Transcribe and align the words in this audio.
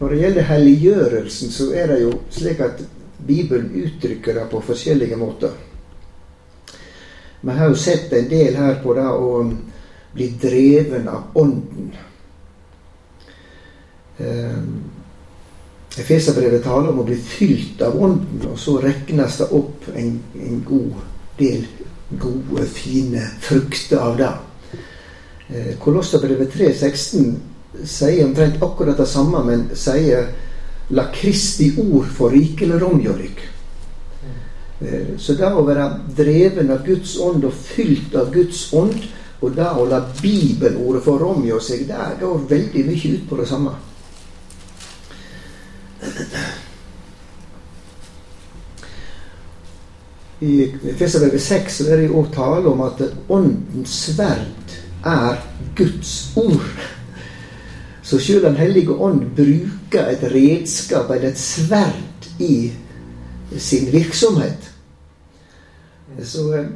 Når 0.00 0.08
det 0.08 0.20
gjelder 0.20 0.46
helliggjørelsen, 0.48 1.50
så 1.52 1.72
er 1.76 1.90
det 1.92 1.98
jo 2.02 2.12
slik 2.32 2.60
at 2.64 2.78
Bibelen 3.26 3.68
uttrykker 3.82 4.38
det 4.38 4.46
på 4.50 4.62
forskjellige 4.64 5.16
måter. 5.20 5.52
Vi 7.42 7.56
har 7.56 7.68
jo 7.68 7.76
sett 7.76 8.12
en 8.12 8.30
del 8.30 8.56
her 8.56 8.80
på 8.82 8.94
det 8.96 9.04
å 9.04 9.34
bli 10.14 10.30
dreven 10.40 11.08
av 11.08 11.36
Ånden. 11.40 11.92
Um, 14.20 14.72
Efeserbrevet 16.00 16.62
taler 16.64 16.92
om 16.92 17.00
å 17.02 17.06
bli 17.08 17.16
fylt 17.16 17.80
av 17.82 17.96
Ånden, 18.00 18.44
og 18.48 18.58
så 18.60 18.78
regnes 18.80 19.38
det 19.40 19.48
opp 19.56 19.88
en, 19.92 20.12
en 20.38 20.60
god 20.64 21.00
del 21.40 21.64
gode, 22.20 22.66
fine 22.72 23.24
frukter 23.42 23.98
av 24.00 24.16
det. 24.20 24.32
Eh, 25.50 25.72
Kolosserbrevet 25.82 26.54
3,16 26.54 27.34
sier 27.84 28.24
omtrent 28.24 28.62
akkurat 28.62 28.98
det 28.98 29.06
samme, 29.06 29.44
men 29.44 29.70
sier 29.74 30.28
'la 30.90 31.04
Kristi 31.14 31.72
ord 31.78 32.06
få 32.06 32.28
rikelig 32.28 32.80
rom 32.80 33.00
hjå. 33.00 33.14
Eh, 34.80 35.16
så 35.18 35.34
det 35.34 35.52
å 35.52 35.62
være 35.66 35.90
dreven 36.16 36.70
av 36.70 36.86
Guds 36.86 37.18
ånd 37.20 37.44
og 37.44 37.52
fylt 37.52 38.14
av 38.16 38.32
Guds 38.32 38.72
ånd, 38.72 38.96
og 39.40 39.54
det 39.56 39.68
å 39.76 39.84
la 39.88 40.00
bibelordet 40.22 41.04
få 41.04 41.18
rom 41.18 41.44
seg, 41.60 41.86
det 41.88 42.20
går 42.20 42.48
veldig 42.48 42.84
mye 42.86 43.12
ut 43.14 43.28
på 43.28 43.36
det 43.36 43.48
samme. 43.48 43.70
I 50.40 50.72
Efeserbrevet 50.88 51.42
6 51.42 51.80
er 51.80 51.96
det 52.00 52.06
jo 52.08 52.22
tale 52.32 52.68
om 52.68 52.80
at 52.80 53.02
Åndens 53.28 53.92
sverd 54.06 54.76
er 55.04 55.36
Guds 55.76 56.32
ord. 56.36 56.99
Så 58.10 58.18
sjøl 58.18 58.42
Den 58.42 58.56
hellige 58.58 58.90
ånd 58.90 59.20
bruker 59.36 60.08
et 60.10 60.22
redskap 60.32 61.10
eller 61.14 61.30
et 61.30 61.38
sverd 61.38 62.26
i 62.42 62.72
sin 63.54 63.86
virksomhet. 63.92 64.66
Så 66.18 66.48
eh, 66.58 66.72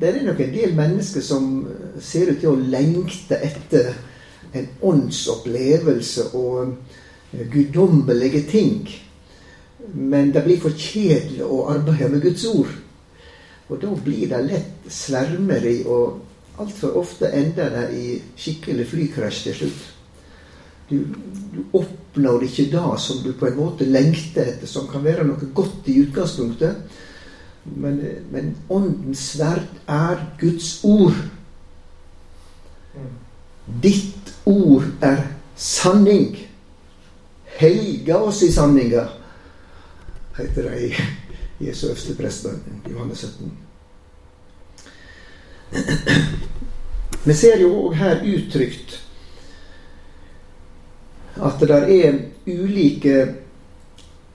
det 0.00 0.08
er 0.08 0.24
nok 0.24 0.40
en 0.40 0.54
del 0.54 0.72
mennesker 0.78 1.24
som 1.24 1.50
ser 2.00 2.32
ut 2.32 2.40
til 2.40 2.54
å 2.54 2.70
lengte 2.72 3.36
etter 3.36 3.92
en 4.56 4.70
åndsopplevelse 4.80 6.30
og 6.32 6.72
eh, 6.72 7.44
guddommelige 7.52 8.46
ting. 8.48 8.88
Men 9.92 10.32
det 10.32 10.46
blir 10.48 10.64
for 10.64 10.72
kjedelig 10.72 11.44
å 11.44 11.66
arbeide 11.76 12.14
med 12.16 12.24
Guds 12.24 12.48
ord. 12.48 12.72
Og 13.68 13.76
da 13.84 13.92
blir 14.08 14.24
det 14.32 14.44
lett 14.48 14.88
svermeri, 14.88 15.82
og 15.84 16.60
altfor 16.64 16.96
ofte 17.04 17.28
ender 17.28 17.72
det 17.76 17.88
i 18.00 18.20
skikkelig 18.40 18.88
flykrasj 18.88 19.46
til 19.50 19.62
slutt. 19.62 19.88
Du, 20.90 21.04
du 21.54 21.60
oppnår 21.78 22.44
ikke 22.48 22.68
det 22.72 22.86
som 22.98 23.22
du 23.22 23.32
på 23.38 23.46
en 23.46 23.58
måte 23.60 23.86
lengter 23.86 24.48
etter, 24.50 24.66
som 24.66 24.88
kan 24.90 25.04
være 25.04 25.26
noe 25.28 25.50
godt 25.54 25.88
i 25.90 26.00
utgangspunktet. 26.02 26.98
Men, 27.64 28.00
men 28.32 28.54
Åndens 28.72 29.22
sverd 29.34 29.68
er 29.86 30.24
Guds 30.40 30.80
ord. 30.84 31.16
Ditt 33.84 34.32
ord 34.48 34.88
er 35.04 35.22
sanning. 35.56 36.34
Helga 37.60 38.18
oss 38.24 38.42
i 38.42 38.52
sanninga, 38.52 39.04
heter 40.38 40.70
det 40.70 40.76
i 40.86 40.94
Jesu 41.60 41.90
øverste 41.90 42.14
prestbønn, 42.16 42.62
Johannes 42.88 43.18
17. 43.28 43.52
Vi 47.24 47.34
ser 47.36 47.60
jo 47.60 47.74
òg 47.82 47.98
her 48.00 48.24
uttrykt 48.24 48.96
at 51.46 51.60
det 51.60 51.80
er 51.96 52.18
ulike 52.46 53.16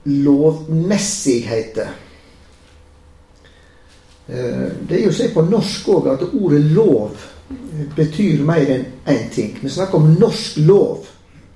lovmessigheter 0.06 1.88
Eh, 4.28 4.70
det 4.88 5.00
er 5.00 5.04
jo 5.04 5.12
slik 5.14 5.34
på 5.36 5.44
norsk 5.46 5.88
òg 5.94 6.08
at 6.10 6.24
ordet 6.34 6.64
lov 6.74 7.12
betyr 7.94 8.42
mer 8.46 8.72
enn 8.74 8.88
én 9.06 9.28
ting. 9.30 9.52
Vi 9.62 9.70
snakker 9.70 10.00
om 10.00 10.16
norsk 10.18 10.58
lov. 10.66 11.06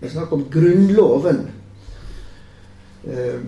Vi 0.00 0.10
snakker 0.10 0.36
om 0.36 0.44
Grunnloven. 0.52 1.40
Eh, 3.10 3.40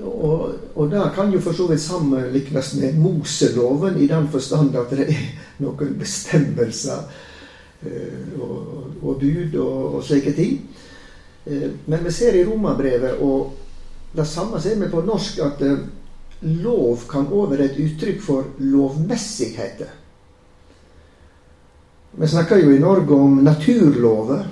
og, 0.00 0.54
og 0.74 0.90
det 0.90 1.02
kan 1.14 1.32
jo 1.32 1.42
for 1.44 1.52
så 1.52 1.68
vidt 1.68 1.84
sammenlignes 1.84 2.72
med 2.80 2.96
Moseloven 2.98 4.00
i 4.00 4.08
den 4.10 4.26
forstand 4.32 4.74
at 4.76 4.90
det 4.90 5.06
er 5.12 5.20
noen 5.62 5.94
bestemmelser 6.00 7.04
og, 8.40 8.84
og 9.02 9.18
bud 9.20 9.58
og, 9.58 9.94
og 9.94 10.04
slike 10.04 10.32
ting. 10.32 10.60
Men 11.86 12.04
vi 12.04 12.12
ser 12.12 12.38
i 12.38 12.44
Romerbrevet, 12.44 13.18
og 13.20 13.52
det 14.16 14.26
samme 14.26 14.60
ser 14.60 14.78
vi 14.80 14.88
på 14.88 15.02
norsk, 15.04 15.42
at 15.44 15.60
lov 16.44 17.04
kan 17.10 17.28
være 17.28 17.68
et 17.68 17.78
uttrykk 17.84 18.22
for 18.22 18.48
lovmessigheter. 18.58 19.92
Vi 22.16 22.28
snakker 22.30 22.62
jo 22.62 22.70
i 22.70 22.78
Norge 22.78 23.14
om 23.14 23.40
naturlover. 23.42 24.44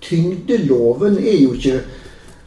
Tyngdeloven 0.00 1.18
er 1.18 1.40
jo 1.42 1.54
ikke 1.56 1.80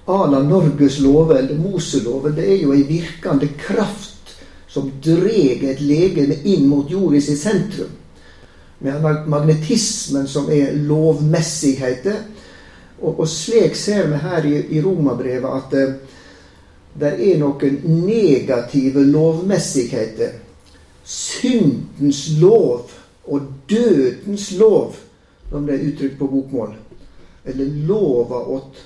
à 0.07 0.31
la 0.31 0.39
Norges 0.39 0.99
lover 0.99 1.35
eller 1.35 1.55
Moseloven. 1.55 2.35
Det 2.35 2.45
er 2.47 2.61
jo 2.63 2.73
ei 2.73 2.85
virkende 2.87 3.49
kraft 3.59 4.37
som 4.69 4.87
dreg 5.03 5.65
et 5.65 5.81
legeme 5.81 6.39
inn 6.45 6.69
mot 6.69 6.89
jorda 6.89 7.19
sitt 7.21 7.41
sentrum. 7.41 7.91
Magnetismen 8.79 10.27
som 10.27 10.49
er 10.51 10.75
lovmessigheter. 10.75 12.21
Og, 13.01 13.19
og 13.19 13.27
slik 13.27 13.75
ser 13.75 14.07
vi 14.11 14.19
her 14.23 14.45
i, 14.47 14.55
i 14.75 14.81
Romabrevet 14.83 15.49
at 15.55 15.75
eh, 15.79 15.93
det 16.99 17.13
er 17.31 17.39
noen 17.39 17.79
negative 18.05 19.03
lovmessigheter. 19.07 20.35
Syndens 21.03 22.25
lov 22.41 22.91
og 23.29 23.41
dødens 23.69 24.51
lov, 24.59 24.95
som 25.49 25.65
det 25.65 25.75
er 25.75 25.87
uttrykt 25.89 26.19
på 26.19 26.27
bokmål. 26.27 26.75
Eller 27.45 27.75
lova 27.87 28.41
åt 28.57 28.83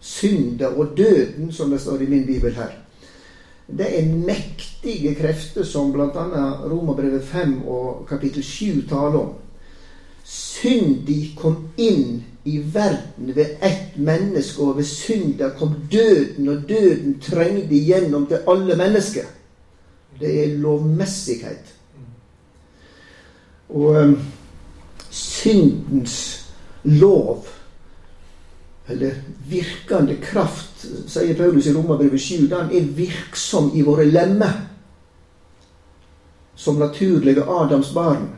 synda 0.00 0.68
og 0.68 0.96
døden, 0.96 1.52
som 1.52 1.70
det 1.70 1.80
står 1.80 2.04
i 2.04 2.10
min 2.10 2.26
bibel 2.26 2.52
her. 2.54 2.83
Det 3.66 3.86
er 3.98 4.10
mektige 4.12 5.14
krefter 5.16 5.64
som 5.64 5.92
bl.a. 5.92 6.34
Romerbrevet 6.68 7.24
5 7.24 7.56
og 7.68 8.06
kapittel 8.08 8.44
7 8.44 8.88
taler 8.88 9.18
om. 9.18 9.32
Syndi 10.24 11.34
kom 11.36 11.56
inn 11.76 12.22
i 12.44 12.58
verden 12.58 13.34
ved 13.34 13.56
ett 13.60 13.96
menneske, 13.96 14.62
og 14.62 14.76
ved 14.76 14.84
synda 14.84 15.48
kom 15.58 15.74
døden, 15.92 16.48
og 16.48 16.68
døden 16.68 17.18
trengte 17.20 17.74
igjennom 17.74 18.26
til 18.26 18.44
alle 18.48 18.76
mennesker. 18.76 19.24
Det 20.20 20.32
er 20.44 20.58
lovmessighet. 20.58 21.72
Og 23.68 23.96
um, 23.96 24.18
syndens 25.10 26.46
lov, 26.84 27.46
eller 28.88 29.14
virkende 29.48 30.16
kraft, 30.20 30.84
sier 31.08 31.34
Paulus 31.38 31.66
i 31.66 31.72
Romerbrevet 31.72 32.20
7, 32.20 32.46
den 32.50 32.72
er 32.72 32.88
virksom 32.96 33.70
i 33.74 33.82
våre 33.82 34.04
lemmer. 34.04 34.58
Som 36.54 36.78
naturlige 36.78 37.44
Adams 37.48 37.92
barn 37.94 38.28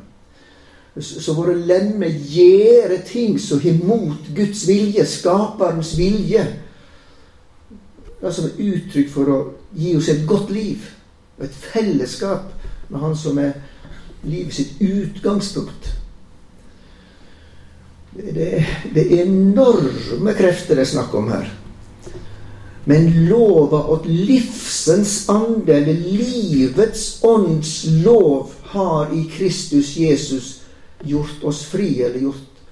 så 1.00 1.34
våre 1.36 1.54
lemmer 1.54 2.08
gjør 2.08 2.94
ting 3.04 3.36
som 3.40 3.60
har 3.60 3.76
mot 3.84 4.28
Guds 4.36 4.64
vilje, 4.68 5.04
skaperens 5.06 5.92
vilje. 5.98 6.44
Det 8.20 8.32
som 8.32 8.46
er 8.48 8.62
uttrykk 8.64 9.10
for 9.12 9.32
å 9.32 9.38
gi 9.76 9.92
oss 9.98 10.08
et 10.08 10.24
godt 10.28 10.50
liv. 10.54 10.86
Et 11.42 11.52
fellesskap 11.52 12.48
med 12.88 13.00
Han 13.00 13.16
som 13.16 13.38
er 13.38 13.58
livet 14.24 14.54
sitt 14.56 14.80
utgangspunkt. 14.80 15.92
Det, 18.16 18.66
det 18.94 19.02
er 19.04 19.24
enorme 19.26 20.32
krefter 20.36 20.78
det 20.78 20.86
er 20.86 20.92
snakk 20.94 21.14
om 21.18 21.28
her. 21.30 21.48
Men 22.86 23.08
lova 23.26 23.80
åt 23.90 24.06
livsens 24.06 25.28
andel, 25.28 25.88
livets 25.90 27.24
ånds 27.26 27.80
lov, 28.04 28.52
har 28.70 29.10
i 29.14 29.24
Kristus 29.30 29.96
Jesus 29.96 30.60
gjort 31.02 31.42
oss 31.42 31.64
fri, 31.66 31.88
eller 32.02 32.28
gjort 32.28 32.62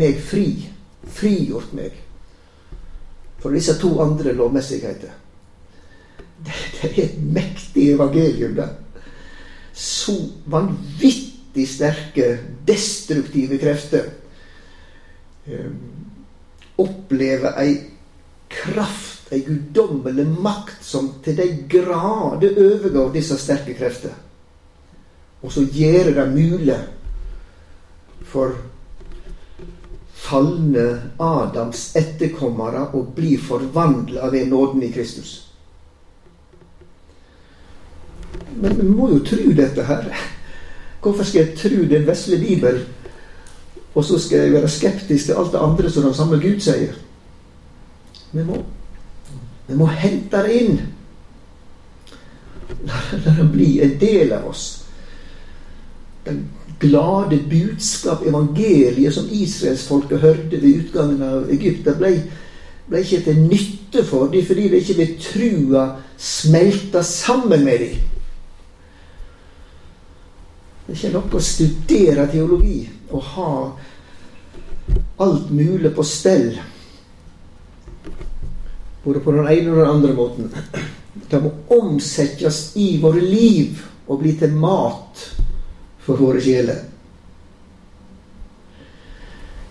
meg 0.00 0.16
fri. 0.20 0.48
Frigjort 1.12 1.76
meg. 1.76 1.92
For 3.42 3.52
disse 3.54 3.76
to 3.78 3.92
andre 4.00 4.32
lovmessigheter. 4.32 5.12
Det, 6.40 6.56
det 6.80 6.88
er 6.88 6.98
et 7.04 7.20
mektig 7.36 7.90
evangelium, 7.92 8.56
det. 8.56 8.70
Så 9.76 10.16
vanvittig 10.48 11.68
sterke, 11.68 12.38
destruktive 12.66 13.58
krefter 13.62 14.10
um, 15.46 15.76
opplever 16.76 17.56
ei 17.62 17.76
kraft, 18.48 19.32
ei 19.32 19.42
guddommelig 19.46 20.26
makt, 20.26 20.84
som 20.84 21.10
til 21.24 21.36
de 21.38 21.48
grader 21.70 22.58
overgår 22.62 23.12
disse 23.14 23.38
sterke 23.40 23.74
krefter. 23.78 24.14
Og 25.42 25.52
så 25.52 25.64
gjør 25.72 26.12
det 26.16 26.26
mulig 26.34 26.78
for 28.26 28.54
falne 30.26 30.86
Adams 31.22 31.90
etterkommere 31.98 32.88
å 32.96 33.02
bli 33.16 33.36
forvandla 33.38 34.30
ved 34.32 34.48
nåden 34.50 34.82
i 34.82 34.92
Kristus. 34.94 35.36
Men 38.56 38.78
vi 38.78 38.88
må 38.88 39.10
jo 39.12 39.20
tro 39.26 39.52
dette 39.54 39.84
her. 39.86 40.08
Hvorfor 41.06 41.24
skal 41.24 41.44
jeg 41.44 41.58
tro 41.58 41.84
den 41.86 42.06
vesle 42.06 42.38
Bibel, 42.38 42.80
og 43.94 44.04
så 44.04 44.18
skal 44.18 44.38
jeg 44.38 44.52
være 44.52 44.68
skeptisk 44.68 45.24
til 45.24 45.36
alt 45.38 45.52
det 45.52 45.60
andre 45.62 45.90
som 45.90 46.02
den 46.02 46.14
samme 46.14 46.38
Gud 46.42 46.58
sier? 46.60 46.96
Vi 48.32 48.42
må, 48.42 48.56
vi 49.68 49.76
må 49.78 49.86
hente 49.86 50.40
det 50.42 50.56
inn. 50.56 50.80
La, 52.90 52.98
det 53.12 53.46
bli 53.52 53.68
en 53.86 53.94
del 54.00 54.34
av 54.34 54.48
oss. 54.50 54.64
Den 56.26 56.42
glade 56.82 57.38
budskap, 57.50 58.26
evangeliet, 58.26 59.14
som 59.14 59.30
israelsfolket 59.30 60.26
hørte 60.26 60.58
ved 60.58 60.82
utgangen 60.82 61.22
av 61.22 61.46
Egypt, 61.54 61.86
det 61.86 61.96
ble, 62.02 62.12
ble 62.90 63.06
ikke 63.06 63.22
til 63.28 63.40
nytte 63.46 64.02
for 64.10 64.26
dem 64.34 64.42
fordi 64.50 64.66
det 64.74 64.82
ikke 64.82 64.98
ved 65.04 65.16
trua 65.22 65.88
smelta 66.18 67.06
sammen 67.06 67.62
med 67.62 67.86
dem. 67.86 68.15
Det 70.86 70.92
er 70.92 70.98
ikke 71.00 71.16
nok 71.16 71.32
å 71.34 71.42
studere 71.42 72.28
teologi 72.30 72.78
og 73.10 73.22
ha 73.32 73.52
alt 75.24 75.48
mulig 75.50 75.90
på 75.96 76.04
stell. 76.06 76.52
Både 79.02 79.22
på 79.24 79.34
den 79.34 79.48
ene 79.50 79.72
og 79.72 79.80
den 79.80 79.90
andre 79.90 80.12
måten. 80.14 80.52
Det 81.30 81.40
må 81.42 81.50
omsettes 81.74 82.76
i 82.78 83.00
våre 83.02 83.22
liv 83.22 83.80
og 84.06 84.20
bli 84.22 84.36
til 84.38 84.54
mat 84.54 85.24
for 86.06 86.22
våre 86.22 86.42
sjeler. 86.44 86.84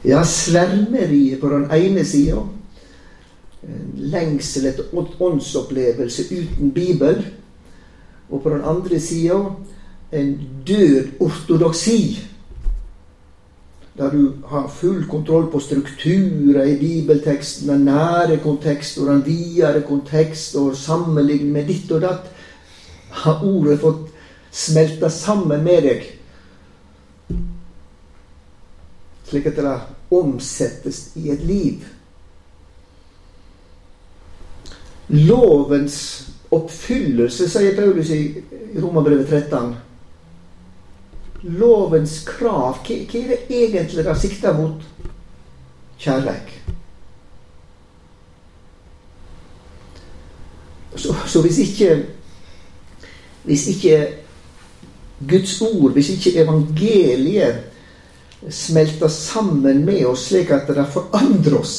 Ja, 0.06 0.20
svermeriet 0.28 1.40
på 1.40 1.50
den 1.54 1.70
ene 1.72 2.04
sida. 2.06 2.44
Lengsel 3.96 4.68
etter 4.70 4.92
åndsopplevelse 4.94 6.28
uten 6.30 6.76
Bibel. 6.76 7.24
Og 8.30 8.44
på 8.44 8.52
den 8.52 8.68
andre 8.68 9.00
sida 9.00 9.40
en 10.12 10.40
død 10.68 11.08
ortodoksi. 11.20 12.20
Der 13.98 14.12
du 14.12 14.34
har 14.48 14.68
full 14.68 15.06
kontroll 15.08 15.52
på 15.52 15.60
strukturer 15.60 16.64
i 16.64 16.76
bibelteksten, 16.80 17.70
den 17.70 17.86
nære 17.86 18.38
kontekst 18.44 18.98
og 18.98 19.08
den 19.08 19.26
videre 19.26 19.82
kontekst, 19.82 20.56
og 20.56 20.76
sammenlignet 20.76 21.54
med 21.54 21.68
ditt 21.72 21.92
og 21.92 22.02
datt, 22.02 22.28
har 23.10 23.44
ordet 23.44 23.80
fått 23.80 24.10
smelta 24.52 25.10
sammen 25.10 25.64
med 25.64 25.88
deg. 25.88 26.04
Slik 29.26 29.48
at 29.48 29.56
det 29.56 29.78
omsettes 30.12 31.16
i 31.16 31.32
et 31.32 31.44
liv. 31.48 31.88
Lovens 35.08 35.98
oppfyllelse, 36.52 37.48
sier 37.50 37.76
Paulus 37.78 38.12
i 38.12 38.22
Romerbrevet 38.76 39.30
13 39.30 39.76
lovens 41.46 42.20
krav, 42.26 42.82
hva, 42.82 42.98
hva 43.06 43.22
er 43.22 43.32
det 43.32 43.40
egentlig 43.50 44.06
det 44.06 44.18
sikter 44.20 44.56
mot? 44.58 44.82
Kjærleik. 46.02 46.52
Så, 50.96 51.16
så, 51.28 51.42
hvis 51.42 51.58
ikke 51.60 52.06
Hvis 53.46 53.68
ikke 53.68 54.08
Guds 55.30 55.62
ord, 55.62 55.92
hvis 55.92 56.10
ikke 56.10 56.42
evangeliet 56.42 57.56
smelter 58.50 59.08
sammen 59.08 59.86
med 59.86 60.06
oss 60.06 60.24
slik 60.28 60.50
at 60.50 60.68
det 60.68 60.88
forandrer 60.92 61.60
oss, 61.60 61.76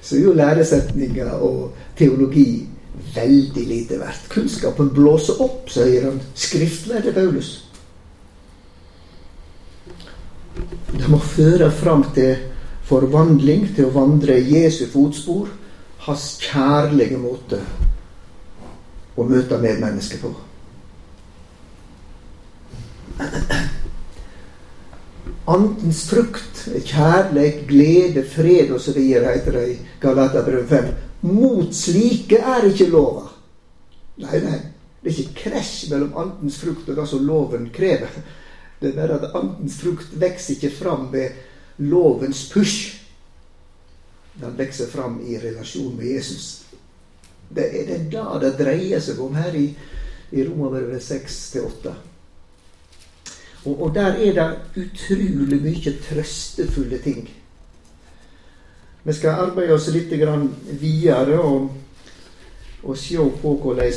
så 0.00 0.16
er 0.16 0.24
jo 0.24 0.32
læresetninger 0.32 1.30
og 1.30 1.76
teologi 1.98 2.66
veldig 3.14 3.66
lite 3.66 4.00
verdt. 4.00 4.24
Kunnskapen 4.32 4.88
blåser 4.96 5.42
opp, 5.44 5.68
sier 5.68 6.08
han 6.08 6.20
skriftlærde 6.34 7.12
Paulus. 7.12 7.69
Det 10.70 11.08
må 11.10 11.18
føre 11.22 11.70
fram 11.74 12.04
til 12.14 12.36
forvandling, 12.86 13.68
til 13.74 13.88
å 13.88 13.94
vandre 13.94 14.38
i 14.38 14.60
Jesu 14.60 14.84
fotspor, 14.90 15.50
hans 16.06 16.26
kjærlige 16.42 17.18
måte 17.20 17.60
å 19.18 19.26
møte 19.28 19.58
medmennesket 19.60 20.22
på. 20.24 20.32
Andens 25.50 26.04
frukt, 26.08 26.64
kjærlighet, 26.86 27.64
glede, 27.68 28.24
fred 28.28 28.70
osv., 28.74 28.98
heter 29.00 29.56
det 29.58 29.64
i 29.72 29.78
Galaterbrevet 30.02 30.68
5. 30.70 30.90
Mot 31.30 31.74
slike 31.76 32.38
er 32.38 32.68
ikke 32.70 32.88
lova. 32.92 33.26
Nei, 34.20 34.38
nei. 34.44 34.60
Det 35.00 35.10
er 35.10 35.18
ikke 35.22 35.48
krasj 35.48 35.90
mellom 35.90 36.16
andens 36.20 36.58
frukt 36.60 36.88
og 36.92 36.98
det 36.98 37.06
som 37.08 37.24
loven 37.24 37.70
krever. 37.74 38.20
Det 38.80 38.88
er 38.88 38.96
bare 38.96 39.18
at 39.20 39.34
andens 39.36 39.76
frukt 39.80 40.14
vokser 40.20 40.54
ikke 40.54 40.70
fram 40.72 41.12
ved 41.12 41.36
lovens 41.78 42.48
push. 42.52 42.96
Den 44.40 44.58
vokser 44.58 44.88
fram 44.88 45.20
i 45.26 45.38
relasjon 45.38 45.96
med 45.96 46.06
Jesus. 46.14 46.62
Det 47.54 47.66
er 47.80 47.86
det 47.86 48.12
da 48.12 48.38
det 48.40 48.54
dreier 48.60 49.02
seg 49.02 49.20
om 49.20 49.34
her 49.36 49.56
i, 49.58 49.66
i 50.32 50.44
Romerbrevet 50.46 51.02
6-8. 51.02 51.92
Og, 53.64 53.82
og 53.82 53.94
der 53.94 54.16
er 54.16 54.32
det 54.38 54.84
utrolig 54.84 55.60
mye 55.60 55.94
trøstefulle 56.08 56.98
ting. 57.04 57.28
Vi 59.04 59.12
skal 59.16 59.44
arbeide 59.44 59.74
oss 59.74 59.88
litt 59.92 60.12
videre 60.80 61.40
og, 61.40 61.70
og 62.82 62.96
se 62.96 63.16
på 63.42 63.54
hvordan 63.62 63.92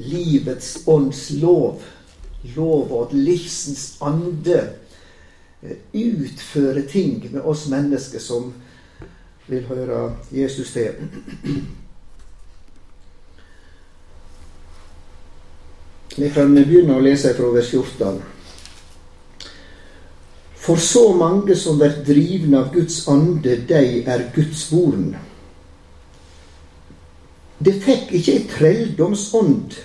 livets 0.00 0.82
ånds 0.86 1.30
lov 2.42 2.92
og 2.92 3.06
at 3.06 3.16
livsens 3.16 3.96
ande 4.00 4.60
eh, 5.62 5.76
utfører 5.92 6.82
ting 6.88 7.32
med 7.32 7.40
oss 7.40 7.68
mennesker 7.68 8.22
som 8.22 8.52
vil 9.50 9.66
høre 9.66 10.16
Jesus 10.32 10.72
til. 10.72 10.92
Vi 16.16 16.28
kan 16.34 16.54
begynne 16.54 16.96
å 16.98 17.02
lese 17.02 17.32
fra 17.36 17.48
vers 17.54 17.70
14. 17.70 18.20
For 20.60 20.76
så 20.76 21.06
mange 21.16 21.56
som 21.56 21.78
blir 21.80 22.02
drivne 22.06 22.60
av 22.60 22.72
Guds 22.74 23.02
ande, 23.08 23.56
de 23.68 24.02
er 24.04 24.26
Guds 24.34 24.66
born. 24.70 25.14
Det 27.60 27.76
fikk 27.84 28.12
ikke 28.16 28.34
ei 28.36 28.44
trelldomsånd 28.48 29.78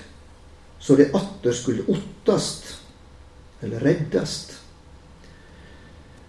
så 0.86 0.96
det 0.96 1.15
atter 1.18 1.51
skulle 1.51 1.82
ottast, 1.89 2.77
eller 3.62 3.80
reddast. 3.80 4.51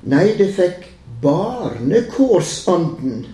Nei, 0.08 0.32
det 0.38 0.54
fikk 0.56 0.86
barnekårsanden, 1.20 3.26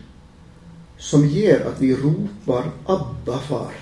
som 0.99 1.29
gjør 1.31 1.69
at 1.71 1.79
vi 1.79 1.95
roper 1.95 2.73
'Abba, 2.91 3.39
far'. 3.39 3.79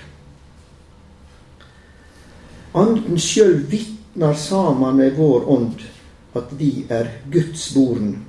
Anden 2.77 3.17
sjøl 3.17 3.65
vitnar 3.73 4.37
saman 4.37 5.01
med 5.01 5.17
vår 5.17 5.49
ånd 5.49 5.81
at 6.37 6.53
vi 6.59 6.85
er 6.89 7.09
Guds 7.31 7.73
born. 7.73 8.25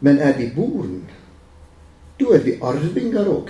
Men 0.00 0.18
er 0.18 0.36
vi 0.36 0.52
born, 0.54 1.08
da 2.20 2.24
er 2.36 2.44
vi 2.44 2.60
arvingar 2.60 3.24
òg. 3.24 3.48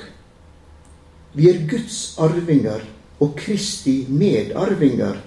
Vi 1.35 1.51
er 1.51 1.67
Guds 1.67 2.19
arvingar 2.19 2.92
og 3.23 3.37
Kristi 3.39 4.03
medarvingar, 4.11 5.21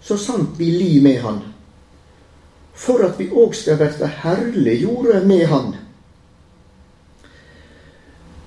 så 0.00 0.16
sant 0.16 0.56
vi 0.58 0.70
li 0.72 1.00
med 1.04 1.20
Han, 1.20 1.40
for 2.74 3.04
at 3.04 3.20
vi 3.20 3.28
òg 3.28 3.52
skal 3.56 3.78
verte 3.80 4.08
herliggjorde 4.22 5.20
med 5.28 5.44
Han. 5.52 5.74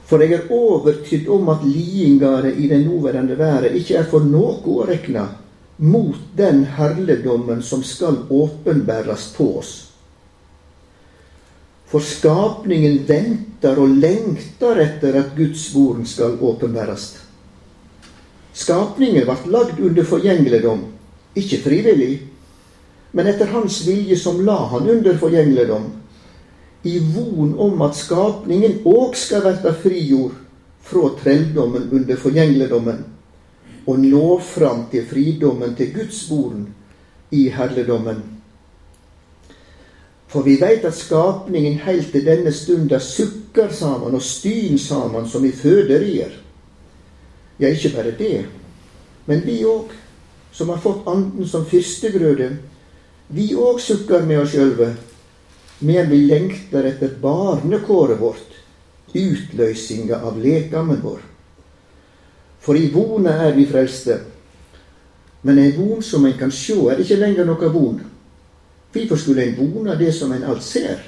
For 0.10 0.22
eg 0.26 0.34
er 0.36 0.50
overtydd 0.54 1.30
om 1.32 1.48
at 1.54 1.64
lidingane 1.66 2.52
i 2.58 2.68
den 2.70 2.84
nåværende 2.90 3.38
verden 3.40 3.78
ikkje 3.80 4.02
er 4.02 4.10
for 4.10 4.26
noe 4.26 4.60
å 4.66 4.84
rekne 4.90 5.30
mot 5.78 6.20
den 6.38 6.66
herligdommen 6.76 7.64
som 7.66 7.82
skal 7.86 8.20
åpenbæres 8.30 9.32
på 9.38 9.48
oss. 9.62 9.74
For 11.90 12.02
skapningen 12.02 13.04
ventar 13.06 13.78
og 13.82 13.98
lengtar 14.02 14.82
etter 14.82 15.18
at 15.20 15.36
Guds 15.38 15.68
vorden 15.76 16.08
skal 16.10 16.40
åpenbærast. 16.42 17.23
Skapningen 18.54 19.26
ble 19.26 19.52
lagd 19.52 19.80
under 19.82 20.06
forgjengeligdom, 20.06 20.86
ikke 21.36 21.58
frivillig, 21.64 22.14
men 23.14 23.30
etter 23.30 23.50
Hans 23.54 23.80
vilje 23.88 24.18
som 24.18 24.42
la 24.46 24.58
han 24.70 24.90
under 24.90 25.18
forgjengeligdom, 25.18 25.90
i 26.84 27.00
von 27.00 27.54
om 27.60 27.82
at 27.86 27.96
skapningen 27.96 28.82
òg 28.90 29.16
skal 29.18 29.46
verta 29.46 29.72
frigjord 29.74 30.36
fra 30.84 31.10
trelldommen 31.22 31.88
under 31.96 32.20
forgjengeligdommen, 32.20 33.02
og 33.88 34.00
nå 34.00 34.28
fram 34.44 34.86
til 34.92 35.08
fridommen 35.08 35.76
til 35.76 35.94
Guds 35.96 36.26
borden 36.30 36.68
i 37.32 37.48
herligdommen. 37.50 38.22
For 40.28 40.46
vi 40.46 40.58
veit 40.62 40.86
at 40.86 40.98
skapningen 40.98 41.78
heilt 41.86 42.12
til 42.12 42.26
denne 42.26 42.52
stunda 42.52 43.00
sukker 43.00 43.70
saman 43.74 44.18
og 44.18 44.24
styn 44.26 44.80
saman 44.82 45.28
som 45.30 45.46
i 45.46 45.52
føderier. 45.54 46.43
Ja, 47.64 47.70
ikke 47.72 47.94
bare 47.96 48.12
det, 48.20 48.46
men 49.26 49.44
vi 49.46 49.62
òg, 49.64 49.94
som 50.52 50.68
har 50.74 50.82
fått 50.84 51.06
Anden 51.08 51.48
som 51.48 51.64
førstegrøde, 51.64 52.50
vi 53.32 53.54
òg 53.56 53.80
sukker 53.80 54.26
med 54.28 54.42
oss 54.42 54.52
sjølve, 54.52 54.90
men 55.88 56.10
vi 56.12 56.26
lengter 56.28 56.90
etter 56.90 57.14
barnekåret 57.22 58.20
vårt, 58.20 58.58
utløysinga 59.16 60.20
av 60.28 60.42
lekamen 60.44 61.00
vår. 61.06 61.22
For 62.60 62.76
i 62.76 62.90
vona 62.92 63.38
er 63.48 63.56
vi 63.56 63.64
frelste, 63.70 64.20
men 65.48 65.64
ei 65.64 65.72
von 65.78 66.04
som 66.04 66.28
en 66.28 66.36
kan 66.40 66.52
sjå, 66.52 66.90
er 66.92 67.00
ikke 67.00 67.22
lenger 67.22 67.48
noka 67.48 67.72
von. 67.72 68.02
Hvorfor 68.92 69.24
skulle 69.24 69.48
en 69.48 69.56
vona 69.56 69.96
det 69.96 70.12
som 70.16 70.36
en 70.36 70.44
alt 70.52 70.68
ser? 70.68 71.00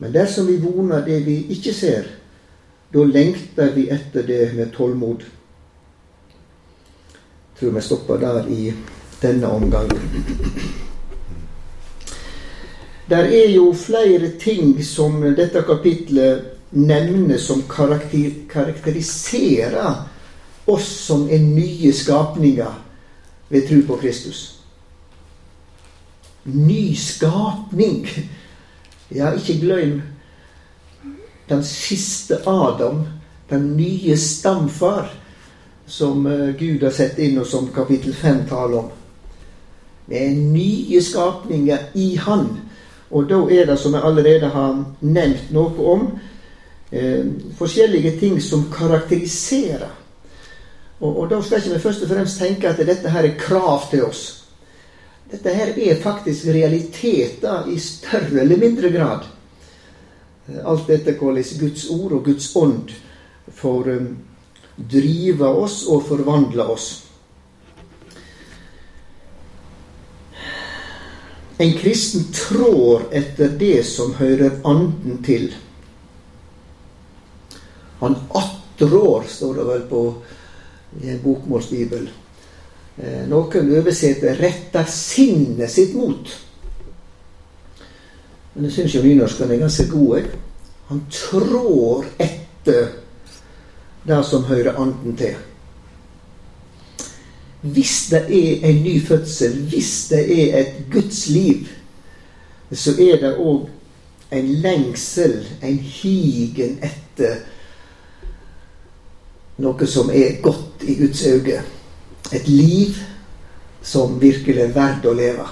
Men 0.00 0.16
dersom 0.16 0.48
vi 0.48 0.56
voner 0.62 1.04
det 1.04 1.20
vi 1.26 1.36
ikke 1.52 1.76
ser, 1.76 2.08
da 2.92 3.04
lengter 3.04 3.72
vi 3.74 3.88
etter 3.92 4.22
det 4.22 4.54
med 4.56 4.72
tålmod. 4.76 5.24
Jeg 7.52 7.60
tror 7.60 7.74
vi 7.74 7.80
stopper 7.82 8.20
der 8.22 8.48
i 8.48 8.72
denne 9.22 9.46
omgang. 9.46 9.90
Der 13.08 13.24
er 13.24 13.50
jo 13.50 13.72
flere 13.72 14.30
ting 14.40 14.76
som 14.84 15.20
dette 15.36 15.62
kapitlet 15.66 16.44
nevner 16.70 17.38
som 17.40 17.62
karakter, 17.68 18.44
karakteriserer 18.50 20.04
oss 20.68 20.88
som 21.08 21.28
er 21.32 21.40
nye 21.40 21.92
skapninger 21.92 22.78
ved 23.48 23.68
tro 23.68 23.80
på 23.88 23.96
Kristus 24.04 24.58
ny 26.48 26.94
skapning. 26.94 28.06
Ja, 29.14 29.32
ikke 29.32 29.60
glem 29.60 30.02
den 31.48 31.64
siste 31.64 32.40
Adam, 32.46 33.06
den 33.48 33.76
nye 33.76 34.16
stamfar, 34.16 35.10
som 35.86 36.26
eh, 36.26 36.48
Gud 36.58 36.82
har 36.82 36.92
sett 36.92 37.18
inn, 37.18 37.38
og 37.40 37.46
som 37.46 37.70
kapittel 37.74 38.14
5 38.14 38.44
taler 38.48 38.78
om. 38.78 38.90
Det 40.08 40.20
er 40.24 40.36
nye 40.36 41.00
skapninger 41.04 41.92
i 41.94 42.14
Han. 42.24 42.48
Og 43.10 43.28
da 43.28 43.38
er 43.52 43.66
det, 43.68 43.78
som 43.80 43.94
jeg 43.96 44.04
allerede 44.04 44.50
har 44.52 44.82
nevnt 45.00 45.52
noe 45.52 45.92
om, 45.92 46.10
eh, 46.90 47.24
forskjellige 47.56 48.18
ting 48.20 48.40
som 48.42 48.68
karakteriserer. 48.72 49.94
Og, 51.00 51.18
og 51.18 51.30
da 51.30 51.40
skal 51.42 51.62
ikke 51.62 51.76
vi 51.76 51.80
først 51.86 52.04
og 52.04 52.12
fremst 52.12 52.40
tenke 52.40 52.68
at 52.68 52.80
dette 52.84 53.12
her 53.12 53.24
er 53.24 53.40
krav 53.40 53.88
til 53.90 54.04
oss. 54.08 54.26
Dette 55.30 55.52
her 55.52 55.72
er 55.76 56.00
faktisk 56.02 56.48
realiteter 56.52 57.68
i 57.68 57.78
større 57.80 58.42
eller 58.42 58.60
mindre 58.60 58.90
grad. 58.92 59.28
Alt 60.48 60.86
dette 60.88 61.12
kalles 61.18 61.52
Guds 61.60 61.90
ord 61.92 62.14
og 62.16 62.24
Guds 62.24 62.48
ånd 62.56 62.92
får 63.58 63.90
um, 63.98 64.08
drive 64.76 65.48
oss 65.48 65.82
og 65.90 66.06
forvandle 66.08 66.64
oss. 66.72 66.88
En 71.58 71.74
kristen 71.74 72.28
trår 72.32 73.08
etter 73.18 73.50
det 73.58 73.82
som 73.84 74.14
hører 74.14 74.60
anden 74.68 75.18
til. 75.26 75.50
Han 77.98 78.14
attrår, 78.30 79.26
står 79.26 79.54
det 79.58 79.64
vel 79.66 79.86
på 79.90 80.02
i 81.02 81.10
en 81.10 81.22
bokmålsbibel. 81.24 82.06
Eh, 82.96 83.24
noen 83.30 83.72
oversetter 83.80 84.38
'retter 84.38 84.86
sinnet 84.86 85.70
sitt 85.70 85.94
mot'. 85.98 86.30
Men 88.58 88.66
jeg 88.66 88.72
syns 88.74 88.94
jo 88.96 89.02
nynorsken 89.04 89.50
er 89.54 89.60
ganske 89.60 89.84
god. 89.86 90.24
Han 90.88 91.02
trår 91.14 92.08
etter 92.18 92.88
det 94.08 94.16
som 94.26 94.48
hører 94.48 94.74
anden 94.74 95.14
til. 95.16 95.36
Hvis 97.62 98.08
det 98.10 98.24
er 98.26 98.66
en 98.66 98.80
ny 98.82 98.96
fødsel, 99.06 99.54
hvis 99.70 100.08
det 100.10 100.24
er 100.42 100.58
et 100.58 100.74
Guds 100.90 101.28
liv, 101.30 101.68
så 102.72 102.96
er 102.98 103.22
det 103.22 103.30
òg 103.38 103.68
en 104.34 104.50
lengsel, 104.66 105.38
en 105.62 105.78
higen 105.78 106.80
etter 106.82 107.38
noe 109.62 109.86
som 109.86 110.10
er 110.10 110.42
godt 110.42 110.82
i 110.82 110.98
Guds 110.98 111.22
øyne 111.26 111.62
et 112.34 112.48
liv 112.48 112.98
som 113.86 114.18
virkelig 114.20 114.66
er 114.66 114.74
verdt 114.74 115.06
å 115.06 115.14
leve. 115.14 115.46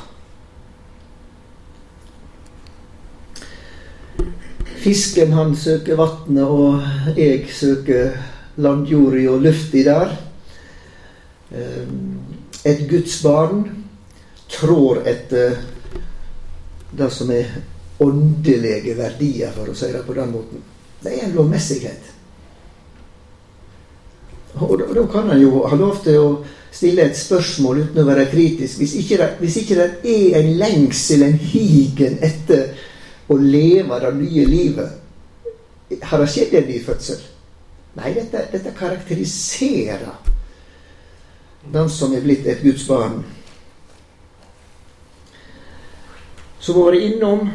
Fisken 4.87 5.33
han 5.35 5.57
søker 5.59 5.99
vannet, 5.99 6.45
og 6.47 7.16
jeg 7.19 7.49
søker 7.50 8.12
landjorda 8.62 9.25
og 9.33 9.43
lufta 9.43 9.83
der. 9.83 10.12
Ehm, 11.50 12.21
et 12.62 12.85
Guds 12.87 13.16
barn 13.25 13.64
trår 14.47 15.02
etter 15.11 15.59
det 16.95 17.11
som 17.11 17.35
er 17.35 17.50
åndelige 17.99 18.95
verdier, 18.95 19.50
for 19.59 19.73
å 19.73 19.75
si 19.75 19.90
det 19.90 20.07
på 20.07 20.14
den 20.14 20.31
måten. 20.31 20.62
Det 21.02 21.16
er 21.16 21.26
en 21.26 21.35
lovmessighet. 21.35 22.12
Og 24.62 24.78
da, 24.78 24.90
da 24.95 25.07
kan 25.11 25.35
en 25.35 25.43
jo 25.43 25.66
ha 25.66 25.83
lov 25.83 25.99
til 26.07 26.23
å 26.23 26.35
stille 26.71 27.11
et 27.11 27.19
spørsmål 27.19 27.88
uten 27.88 28.05
å 28.05 28.07
være 28.07 28.31
kritisk. 28.31 28.78
Hvis 28.78 29.00
ikke, 29.02 29.19
det, 29.19 29.33
hvis 29.43 29.62
ikke 29.64 29.83
det 29.83 30.14
er 30.14 30.45
en 30.45 30.59
lengsel, 30.62 31.26
en 31.26 31.40
higen 31.43 32.21
etter 32.23 32.71
å 33.28 33.37
leve 33.40 34.00
det 34.02 34.12
nye 34.21 34.47
livet, 34.47 35.02
har 36.02 36.23
det 36.23 36.30
skjedd 36.30 36.54
en 36.59 36.68
ny 36.71 36.78
fødsel? 36.83 37.21
Nei, 37.97 38.12
dette, 38.14 38.42
dette 38.52 38.73
karakteriserer 38.76 40.33
den 41.73 41.88
som 41.90 42.14
er 42.14 42.23
blitt 42.23 42.47
et 42.47 42.62
Guds 42.62 42.85
barn. 42.88 43.23
Så 46.61 46.75
var 46.76 46.95
det 46.95 47.06
innom 47.06 47.49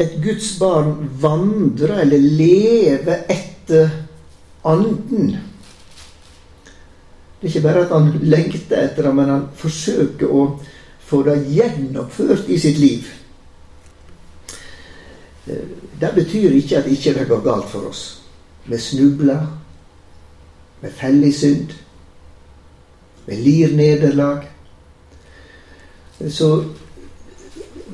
et 0.00 0.16
Guds 0.22 0.54
barn 0.58 0.94
vandrer 1.20 2.00
eller 2.04 2.18
lever 2.18 3.26
etter 3.30 3.90
anden. 4.64 5.34
Det 7.40 7.50
er 7.50 7.52
ikke 7.52 7.66
bare 7.66 7.84
at 7.84 7.92
han 7.92 8.12
lengter 8.24 8.86
etter 8.86 9.04
det, 9.04 9.14
men 9.14 9.28
han 9.30 9.44
forsøker 9.56 10.30
å 10.32 10.46
få 11.04 11.20
det 11.26 11.42
gjennomført 11.52 12.48
i 12.48 12.58
sitt 12.58 12.80
liv. 12.80 13.10
Eh, 15.46 15.66
det 16.00 16.10
betyr 16.14 16.50
ikke 16.50 16.78
at 16.78 16.86
ikke 16.86 17.14
det 17.18 17.28
går 17.28 17.40
galt 17.44 17.68
for 17.70 17.88
oss. 17.88 18.22
Vi 18.66 18.78
snubler. 18.78 19.46
Vi 20.80 20.88
feller 20.90 21.28
i 21.28 21.32
synd. 21.32 21.74
Vi 23.26 23.34
lir 23.34 23.76
nederlag. 23.76 24.48
Så 26.28 26.64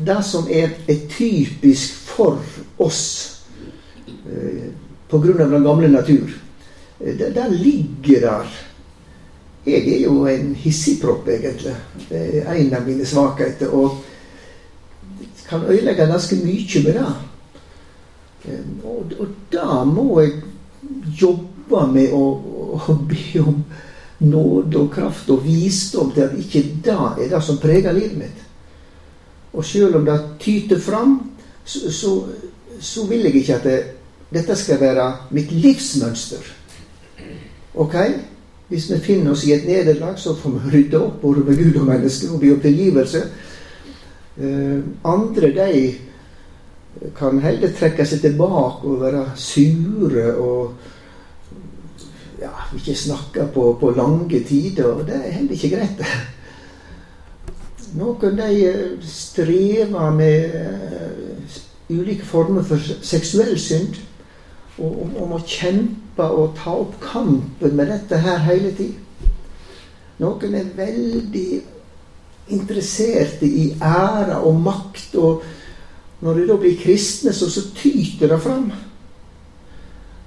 det 0.07 0.25
som 0.25 0.49
er, 0.51 0.71
er 0.89 1.07
typisk 1.09 1.95
for 1.95 2.43
oss 2.79 3.03
eh, 4.09 4.71
pga. 5.11 5.33
den 5.45 5.63
gamle 5.63 5.89
natur, 5.89 6.31
eh, 7.01 7.19
det, 7.19 7.35
det 7.35 7.47
ligger 7.51 8.21
der 8.21 8.47
jeg 9.67 9.89
er 9.89 9.99
jo 10.03 10.27
en 10.27 10.55
hissigpropp, 10.55 11.29
egentlig. 11.29 11.75
Det 12.09 12.43
er 12.47 12.55
en 12.55 12.75
av 12.75 12.87
mine 12.87 13.07
svakheter. 13.07 13.69
Og 13.69 13.99
kan 15.49 15.65
ødelegge 15.69 16.07
ganske 16.07 16.37
mye 16.37 16.83
med 16.85 16.95
det. 16.95 17.30
Og, 18.47 19.13
og 19.19 19.27
da 19.53 19.85
må 19.85 20.21
jeg 20.21 20.33
jobbe 21.21 21.87
med 21.93 22.13
å, 22.17 22.25
å 22.81 22.95
be 23.09 23.43
om 23.43 23.63
nåde 24.21 24.79
og 24.81 24.93
kraft 24.93 25.31
og 25.33 25.45
visdom 25.45 26.13
til 26.13 26.27
at 26.27 26.39
ikke 26.41 26.63
det 26.85 26.97
er 26.97 27.29
det 27.33 27.43
som 27.45 27.61
preger 27.61 27.97
livet 27.97 28.19
mitt. 28.21 28.41
Og 29.53 29.65
selv 29.65 29.97
om 29.99 30.05
det 30.07 30.19
tyter 30.41 30.81
fram, 30.81 31.17
så, 31.65 31.93
så, 31.93 32.13
så 32.81 33.07
vil 33.09 33.27
jeg 33.27 33.41
ikke 33.41 33.57
at 33.57 33.65
det, 33.67 33.79
dette 34.31 34.57
skal 34.57 34.81
være 34.81 35.07
mitt 35.35 35.53
livsmønster. 35.53 36.45
Ok? 37.75 37.97
Hvis 38.71 38.91
vi 38.93 39.01
finner 39.03 39.33
oss 39.33 39.43
i 39.49 39.55
et 39.57 39.67
nederlag, 39.67 40.19
så 40.19 40.37
får 40.39 40.53
vi 40.57 40.77
rydde 40.77 41.01
opp 41.01 41.17
både 41.23 41.43
med 41.49 41.59
Gud 41.59 41.81
og 41.81 41.89
mennesker 41.89 42.35
og 42.35 42.43
be 42.43 42.53
om 42.55 42.61
tilgivelse. 42.63 43.25
Eh, 44.39 44.77
andre 45.11 45.51
de 45.57 45.81
kan 47.17 47.41
heller 47.41 47.73
trekke 47.77 48.05
seg 48.07 48.23
tilbake 48.25 48.89
og 48.89 49.01
være 49.01 49.25
sure 49.39 50.27
og 50.37 50.75
ja, 52.41 52.53
ikke 52.77 52.95
snakke 52.97 53.47
på, 53.55 53.73
på 53.81 53.91
lange 53.97 54.43
tider. 54.49 54.93
og 54.93 55.07
Det 55.07 55.17
er 55.17 55.39
heller 55.39 55.53
ikke 55.53 55.77
greit. 55.77 56.05
Noen 58.01 58.39
de 58.39 58.99
strever 59.03 60.13
med 60.15 60.55
uh, 60.55 61.59
ulike 61.91 62.27
former 62.27 62.63
for 62.63 62.79
seksuell 63.03 63.59
synd. 63.59 63.99
Og 63.99 64.11
og, 64.81 65.11
og 65.21 65.29
må 65.29 65.41
kjempe 65.47 66.25
og 66.25 66.55
ta 66.59 66.75
opp 66.83 66.97
kampen 67.03 67.77
med 67.77 67.91
dette 67.93 68.21
her 68.21 68.41
hele 68.47 68.73
tida. 68.77 69.07
Noen 70.21 70.55
er 70.57 70.73
veldig 70.77 71.61
interesserte 72.53 73.49
i 73.49 73.71
ære 73.81 74.41
og 74.45 74.61
makt. 74.61 75.17
Og 75.17 75.45
når 76.21 76.35
de 76.35 76.47
da 76.49 76.57
blir 76.61 76.77
kristne, 76.81 77.33
så, 77.33 77.49
så 77.51 77.63
tyter 77.75 78.29
det 78.29 78.41
fram. 78.43 78.71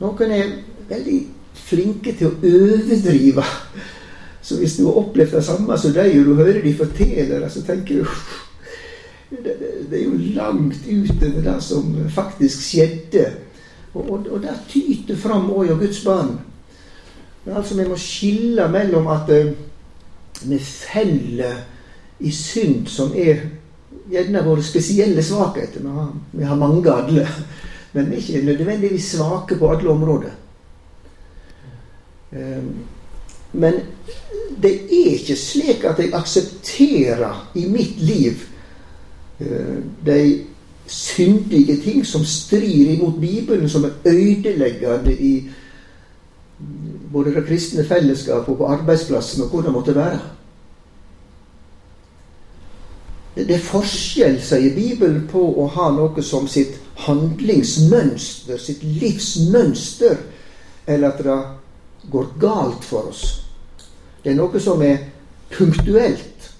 Noen 0.01 0.31
er 0.33 0.55
veldig 0.89 1.19
flinke 1.53 2.15
til 2.17 2.31
å 2.31 2.37
overdrive. 2.39 3.45
Så 4.43 4.57
hvis 4.59 4.75
du 4.75 4.87
har 4.87 4.97
opplevd 4.99 5.37
det 5.37 5.43
samme 5.45 5.77
som 5.79 5.93
de, 5.95 6.07
og 6.19 6.25
du 6.25 6.33
hører 6.35 6.63
de 6.63 6.73
fortelle 6.75 7.39
det, 7.39 7.51
så 7.51 7.61
tenker 7.63 8.01
du 8.01 8.09
det, 9.43 9.53
det, 9.89 9.99
er 9.99 10.03
jo 10.03 10.17
langt 10.35 10.83
utover 10.85 11.45
det 11.45 11.55
som 11.63 11.93
faktisk 12.13 12.65
skjedde. 12.65 13.27
Og, 13.93 14.09
og, 14.09 14.27
og 14.29 14.41
der 14.43 14.57
tyter 14.69 15.17
fram 15.17 15.47
òg 15.53 15.71
av 15.73 15.79
Guds 15.81 16.01
barn. 16.05 16.35
Men 17.45 17.57
altså, 17.59 17.77
vi 17.77 17.87
må 17.87 17.97
skille 17.99 18.67
mellom 18.71 19.07
at 19.13 19.29
uh, 19.29 19.53
vi 20.49 20.59
feller 20.59 21.63
i 22.19 22.31
synd 22.31 22.87
som 22.91 23.13
er 23.15 23.45
gjerne 24.13 24.45
våre 24.45 24.63
spesielle 24.63 25.23
svakheter. 25.23 25.83
Vi 25.83 25.93
har, 25.97 26.09
vi 26.31 26.47
har 26.47 26.59
mange 26.59 26.93
alle. 26.93 27.27
Men 27.93 28.09
vi 28.09 28.15
er 28.15 28.21
ikke 28.21 28.45
nødvendigvis 28.45 29.11
svake 29.11 29.57
på 29.57 29.69
alle 29.71 29.89
områder. 29.89 30.31
Um, 32.31 32.73
men 33.53 33.73
det 34.63 34.71
er 34.73 34.87
ikke 34.89 35.35
slik 35.37 35.83
at 35.85 35.99
jeg 35.99 36.13
aksepterer 36.13 37.51
i 37.55 37.67
mitt 37.69 38.01
liv 38.01 38.31
uh, 39.39 39.77
de 40.05 40.43
syndige 40.87 41.77
ting 41.81 42.05
som 42.05 42.25
strir 42.25 42.95
imot 42.95 43.19
Bibelen, 43.21 43.69
som 43.69 43.85
er 43.85 43.93
ødeleggende 44.05 45.13
i 45.13 45.49
både 47.11 47.35
det 47.35 47.45
kristne 47.45 47.85
fellesskapet 47.85 48.49
og 48.49 48.57
på 48.57 48.65
arbeidsplassen 48.65 49.43
og 49.43 49.49
hvor 49.49 49.61
det 49.61 49.73
måtte 49.73 49.95
være. 49.95 50.19
Det 53.35 53.49
er 53.49 53.65
forskjell, 53.65 54.37
sier 54.45 54.75
Bibelen, 54.75 55.23
på 55.29 55.41
å 55.41 55.65
ha 55.73 55.89
noe 55.95 56.21
som 56.21 56.45
sitt 56.47 56.75
handlingsmønster, 57.07 58.59
sitt 58.61 58.83
livsmønster, 58.85 60.19
eller 60.85 61.09
at 61.09 61.23
det 61.25 61.39
går 62.13 62.29
galt 62.41 62.85
for 62.85 63.09
oss. 63.09 63.23
Det 64.21 64.31
er 64.31 64.37
noe 64.37 64.61
som 64.61 64.81
er 64.85 65.07
punktuelt, 65.53 66.51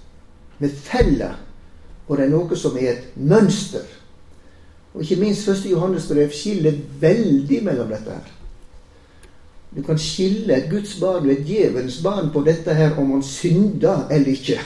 med 0.57 0.73
feller, 0.73 1.37
og 2.07 2.17
det 2.17 2.25
er 2.25 2.33
noe 2.33 2.57
som 2.57 2.77
er 2.79 2.89
et 2.95 3.17
mønster. 3.21 3.85
Og 4.93 5.01
ikke 5.03 5.21
minst 5.21 5.49
1. 5.49 5.65
Johannes 5.71 6.07
brev 6.09 6.33
skiller 6.33 6.77
veldig 7.01 7.59
mellom 7.65 7.93
dette 7.93 8.17
her. 8.17 8.33
Du 9.73 9.81
kan 9.81 9.97
skille 9.97 10.53
et 10.53 10.69
Guds 10.69 10.99
barn 11.01 11.25
og 11.25 11.31
et 11.33 11.45
djevelens 11.47 11.97
barn 12.05 12.29
på 12.33 12.43
dette 12.45 12.73
her 12.77 12.93
om 13.01 13.15
han 13.15 13.23
synder 13.25 14.05
eller 14.13 14.33
ikke. 14.35 14.59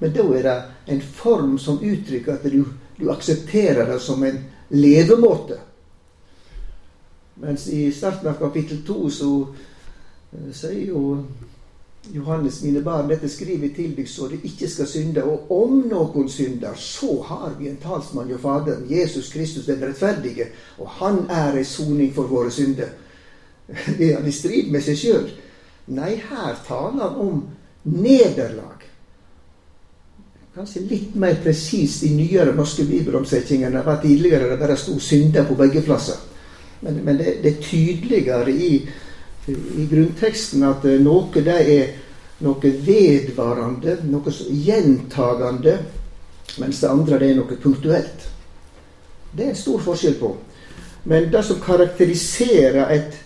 Men 0.00 0.12
da 0.12 0.26
er 0.36 0.44
det 0.44 0.56
en 0.90 1.00
form 1.00 1.58
som 1.58 1.80
uttrykker 1.82 2.36
at 2.36 2.46
du, 2.50 2.64
du 2.98 3.10
aksepterer 3.12 3.86
det 3.90 4.00
som 4.02 4.22
en 4.26 4.38
levemåte. 4.68 5.58
Mens 7.40 7.68
i 7.68 7.88
starten 7.92 8.28
av 8.28 8.40
kapittel 8.40 8.82
to 8.86 9.08
så 9.10 9.30
uh, 9.48 10.50
sier 10.52 10.90
jo 10.92 11.04
Johannes, 12.12 12.62
mine 12.62 12.80
barn, 12.80 13.08
dette 13.10 13.28
skriver 13.28 13.68
jeg 13.68 13.74
til 13.76 13.90
deg 13.96 14.08
så 14.08 14.28
du 14.30 14.38
ikke 14.40 14.68
skal 14.72 14.88
synde. 14.88 15.24
Og 15.24 15.50
om 15.52 15.82
noen 15.90 16.30
synder, 16.32 16.76
så 16.76 17.18
har 17.28 17.54
vi 17.58 17.68
en 17.68 17.78
talsmann 17.80 18.30
jo 18.32 18.38
Faderen, 18.40 18.86
Jesus 18.88 19.28
Kristus 19.32 19.68
den 19.68 19.82
rettferdige. 19.84 20.48
Og 20.80 20.88
han 21.00 21.26
er 21.28 21.60
ei 21.60 21.66
soning 21.68 22.12
for 22.16 22.30
våre 22.30 22.52
synder. 22.52 22.96
Er 24.00 24.16
han 24.16 24.26
i 24.26 24.34
strid 24.34 24.72
med 24.72 24.82
seg 24.82 24.98
sjøl? 24.98 25.28
Nei, 25.94 26.16
her 26.30 26.56
taler 26.66 27.04
han 27.04 27.20
om 27.20 27.42
nederlag. 27.84 28.79
Kanskje 30.54 30.80
litt 30.90 31.14
mer 31.14 31.36
presist 31.44 32.02
i 32.02 32.10
nyere 32.10 32.50
norske 32.56 32.82
bibelomsetninger 32.88 33.68
enn 33.68 33.76
det 33.78 33.84
var 33.86 34.00
tidligere. 34.02 34.48
Det 34.50 34.58
bare 34.58 34.76
sto 34.76 34.98
'synder' 34.98 35.46
på 35.46 35.54
begge 35.54 35.82
plasser. 35.82 36.18
Men, 36.80 36.94
men 37.04 37.18
det, 37.18 37.36
det, 37.42 37.52
er 37.52 37.62
tydeligere 37.62 38.50
i, 38.50 38.88
i 39.48 39.86
grunnteksten 39.90 40.62
at 40.66 40.84
eh, 40.84 40.98
noe 41.00 41.44
det 41.44 41.60
er 41.76 41.94
noe 42.40 42.72
vedvarende, 42.86 43.98
noe 44.08 44.32
gjentagende, 44.48 45.78
mens 46.58 46.80
det 46.80 46.90
andre 46.90 47.18
det 47.20 47.30
er 47.30 47.36
noe 47.36 47.62
punktuelt. 47.62 48.28
Det 49.36 49.44
er 49.44 49.50
en 49.52 49.62
stor 49.62 49.80
forskjell 49.84 50.16
på. 50.18 50.34
Men 51.04 51.30
det 51.32 51.44
som 51.44 51.60
karakteriserer 51.60 52.90
et 52.90 53.18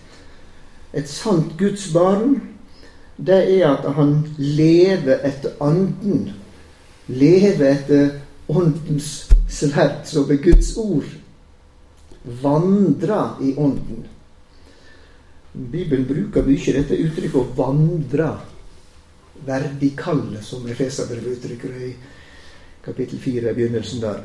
et 0.95 1.09
sant 1.09 1.57
Guds 1.59 1.89
barn, 1.93 2.37
det 3.17 3.41
er 3.57 3.67
at 3.67 3.93
han 3.97 4.21
lever 4.37 5.19
etter 5.27 5.57
anden. 5.59 6.29
Lever 7.05 7.69
etter 7.69 8.09
åndens 8.47 9.29
sverd, 9.49 10.05
som 10.05 10.31
er 10.31 10.41
Guds 10.41 10.77
ord. 10.77 11.07
Vandre 12.41 13.21
i 13.41 13.53
ånden. 13.57 14.05
Bibelen 15.53 16.07
bruker 16.09 16.43
mye 16.43 16.73
dette 16.73 16.97
uttrykket 16.97 17.35
'å 17.35 17.55
vandre'. 17.55 18.33
Verdikalle, 19.45 20.41
som 20.41 20.67
Efeserbrevet 20.67 21.37
uttrykker 21.37 21.69
i 21.69 21.95
kapittel 22.85 23.19
4 23.19 23.49
i 23.49 23.53
begynnelsen 23.53 24.01
der. 24.01 24.21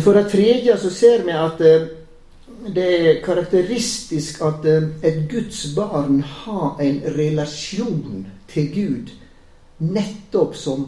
For 0.00 0.12
det 0.12 0.30
tredje 0.30 0.78
så 0.78 0.90
ser 0.90 1.24
vi 1.24 1.32
at 1.32 1.60
eh, 1.60 1.86
det 2.72 2.84
er 3.08 3.20
karakteristisk 3.24 4.40
at 4.44 4.64
eh, 4.64 4.88
et 5.04 5.24
Guds 5.28 5.66
barn 5.76 6.22
har 6.22 6.80
en 6.80 7.00
relasjon 7.16 8.26
til 8.48 8.70
Gud 8.72 9.12
nettopp 9.84 10.54
som 10.56 10.86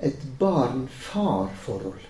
et 0.00 0.18
barn-far-forhold. 0.38 2.04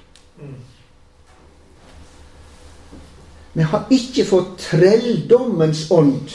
Vi 3.57 3.62
har 3.62 3.87
ikke 3.90 4.26
fått 4.29 4.59
trelldommens 4.66 5.87
ånd, 5.90 6.35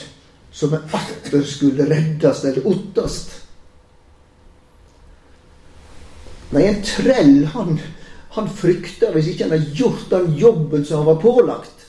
som 0.51 0.73
er 0.73 0.87
atter 0.97 1.43
skulle 1.45 1.85
reddast 1.85 2.47
eller 2.49 2.65
ottast. 2.71 3.35
Nei, 6.51 6.65
en 6.65 6.81
trell, 6.83 7.35
han, 7.53 7.77
han 8.35 8.49
frykter 8.49 9.13
hvis 9.13 9.29
ikke 9.31 9.47
han 9.47 9.53
har 9.59 9.69
gjort 9.77 10.09
den 10.11 10.33
jobben 10.39 10.87
som 10.87 11.03
han 11.03 11.11
var 11.13 11.21
pålagt. 11.21 11.80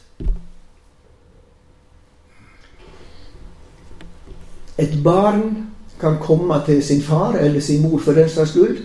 Et 4.78 5.02
barn 5.04 5.68
kan 6.00 6.18
komme 6.20 6.56
til 6.66 6.82
sin 6.82 7.02
far 7.02 7.36
eller 7.38 7.60
sin 7.60 7.82
mor 7.82 7.98
for 7.98 8.12
den 8.12 8.28
saks 8.28 8.54
skyld, 8.54 8.80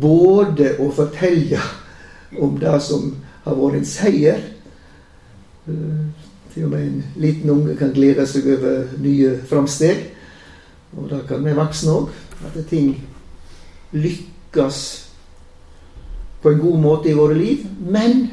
både 0.00 0.74
å 0.80 0.90
fortelle 0.94 1.60
om 2.38 2.56
det 2.60 2.76
som 2.84 3.10
har 3.44 3.58
vært 3.58 3.80
en 3.80 3.88
seier 3.88 4.40
eh, 5.66 6.08
Til 6.50 6.64
og 6.66 6.72
med 6.72 6.80
en 6.82 7.02
liten 7.22 7.50
unge 7.50 7.76
kan 7.78 7.92
glede 7.94 8.24
seg 8.26 8.48
over 8.56 8.88
nye 8.98 9.36
framsteg. 9.46 10.00
Og 10.98 11.06
det 11.06 11.20
kan 11.28 11.44
vi 11.46 11.52
voksne 11.54 11.92
òg. 11.94 12.08
At 12.42 12.56
ting 12.66 12.88
lykkes 13.94 14.80
på 16.42 16.50
en 16.50 16.58
god 16.64 16.80
måte 16.82 17.12
i 17.12 17.14
våre 17.14 17.38
liv. 17.38 17.62
Men 17.78 18.26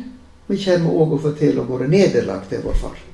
vi 0.50 0.58
kommer 0.64 0.98
òg 0.98 1.14
å 1.14 1.22
fortelle 1.28 1.62
om 1.62 1.70
våre 1.70 1.86
nederlag 1.92 2.50
til 2.50 2.66
vår 2.66 2.82
far 2.82 3.07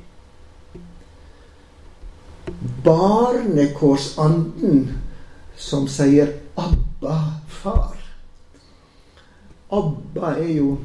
barnekorsanden 2.84 4.90
som 5.58 5.88
sier 5.88 6.28
'Abba, 6.56 7.34
far'. 7.48 7.98
Abba 9.70 10.36
er 10.38 10.54
jo 10.54 10.78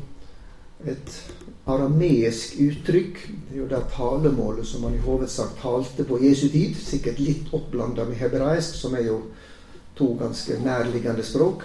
et 0.87 1.33
arameisk 1.67 2.55
uttrykk. 2.61 3.29
Det 3.29 3.55
er 3.55 3.59
jo 3.59 3.69
det 3.69 3.85
talemålet 3.97 4.67
som 4.67 4.83
man 4.83 4.95
i 4.95 5.05
hovedsak 5.05 5.49
talte 5.62 6.05
på 6.05 6.19
Jesu 6.23 6.49
tid. 6.49 6.77
Sikkert 6.77 7.19
litt 7.19 7.47
opplanda 7.53 8.05
med 8.05 8.17
hebraisk, 8.17 8.75
som 8.75 8.95
er 8.95 9.07
jo 9.07 9.21
to 9.97 10.17
ganske 10.21 10.53
nærliggende 10.64 11.23
språk. 11.23 11.64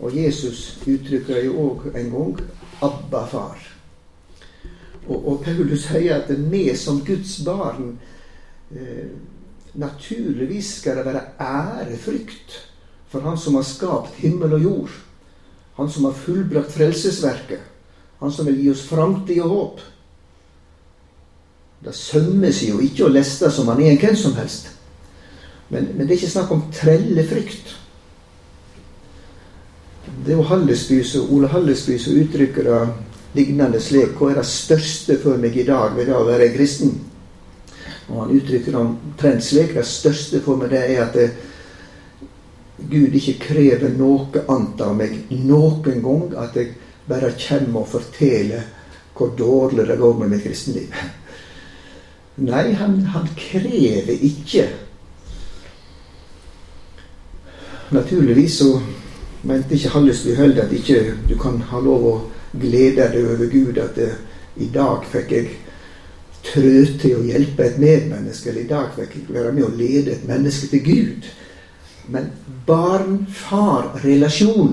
Og 0.00 0.16
Jesus 0.16 0.78
uttrykker 0.86 1.44
jo 1.44 1.52
òg 1.52 1.96
en 1.96 2.10
gang 2.10 2.40
'Abba, 2.82 3.26
far'. 3.26 3.70
Og, 5.08 5.28
og 5.28 5.44
Paulus 5.44 5.88
sier 5.88 6.14
at 6.14 6.50
vi 6.50 6.76
som 6.76 7.04
Guds 7.06 7.40
barn 7.44 7.98
eh, 8.76 9.10
Naturligvis 9.74 10.80
skal 10.80 10.96
det 10.98 11.04
være 11.06 11.20
ærefrykt 11.40 12.56
for 13.10 13.20
Han 13.20 13.38
som 13.38 13.54
har 13.54 13.62
skapt 13.62 14.14
himmel 14.18 14.52
og 14.52 14.62
jord. 14.62 14.90
Han 15.76 15.90
som 15.90 16.04
har 16.04 16.12
fullbrakt 16.12 16.72
frelsesverket. 16.72 17.60
Han 18.20 18.32
som 18.32 18.46
vil 18.46 18.58
gi 18.60 18.70
oss 18.70 18.82
framtid 18.86 19.40
og 19.42 19.50
håp. 19.50 19.80
Det 21.84 21.94
sømmer 21.96 22.52
seg 22.52 22.74
jo 22.74 22.80
ikke 22.84 23.06
å 23.06 23.12
leste 23.12 23.48
som 23.50 23.70
han 23.72 23.80
er 23.80 23.94
en 23.94 24.00
hvem 24.02 24.16
som 24.18 24.34
helst. 24.36 24.68
Men, 25.70 25.86
men, 25.94 26.04
det 26.04 26.12
er 26.12 26.18
ikke 26.18 26.34
snakk 26.34 26.50
om 26.52 26.66
trellefrykt. 26.74 27.76
Det 30.26 30.34
er 30.34 30.36
jo 30.36 30.48
Hallesby, 30.50 30.98
Ole 31.30 31.48
Hallesby 31.48 31.96
som 32.02 32.18
uttrykker 32.20 32.66
det 32.66 32.80
lignende 33.38 33.80
slik. 33.80 34.12
Hva 34.18 34.32
er 34.32 34.42
det 34.42 34.50
største 34.50 35.16
for 35.22 35.40
meg 35.40 35.56
i 35.56 35.64
dag 35.64 35.94
ved 35.96 36.10
det 36.10 36.18
å 36.18 36.26
være 36.28 36.50
kristen? 36.52 36.98
Og 38.10 38.24
han 38.24 38.34
uttrykker 38.34 38.72
det 38.72 38.80
omtrent 38.80 39.44
slik. 39.44 39.74
Det 39.74 39.86
største 39.86 40.42
for 40.44 40.60
meg 40.60 40.72
det 40.74 40.82
er 40.82 41.04
at 41.04 41.16
det, 41.16 41.30
Gud 42.90 43.14
ikke 43.14 43.36
krever 43.42 43.92
noe 43.92 44.42
annet 44.48 44.82
av 44.82 44.94
meg 44.96 45.16
noen 45.30 46.04
gang. 46.04 46.28
At 46.40 46.56
jeg 46.58 46.74
bare 47.08 47.32
kommer 47.38 47.84
og 47.84 47.90
forteller 47.94 48.68
hvor 49.14 49.34
dårlig 49.36 49.84
det 49.88 49.98
går 50.00 50.14
med 50.18 50.32
mitt 50.32 50.44
kristenliv. 50.46 50.94
Nei, 52.50 52.70
han, 52.72 53.02
han 53.12 53.28
krever 53.36 54.14
ikke. 54.16 54.64
Naturligvis 57.90 58.58
så 58.62 58.70
mente 59.42 59.74
ikke 59.76 59.92
Hallesby 59.92 60.34
Høld 60.38 60.60
at 60.62 60.72
ikke 60.72 61.02
du 61.28 61.34
kan 61.40 61.58
ha 61.70 61.80
lov 61.84 62.06
å 62.06 62.14
glede 62.60 63.10
deg 63.12 63.26
over 63.34 63.50
Gud. 63.52 63.80
At 63.82 63.98
det, 63.98 64.14
i 64.56 64.70
dag 64.72 65.04
fikk 65.10 65.34
jeg 65.36 65.50
trø 66.46 66.84
til 67.00 67.16
å 67.18 67.26
hjelpe 67.26 67.62
et 67.66 67.78
medmenneske, 67.80 68.50
eller 68.50 68.62
i 68.64 68.70
dag 68.70 68.88
fikk 68.96 69.12
jeg 69.16 69.34
være 69.34 69.52
med 69.56 69.64
å 69.66 69.76
lede 69.76 70.10
et 70.14 70.28
menneske 70.28 70.66
til 70.72 70.82
Gud. 70.86 71.22
Men 72.10 72.24
barn-far-relasjon, 72.66 74.72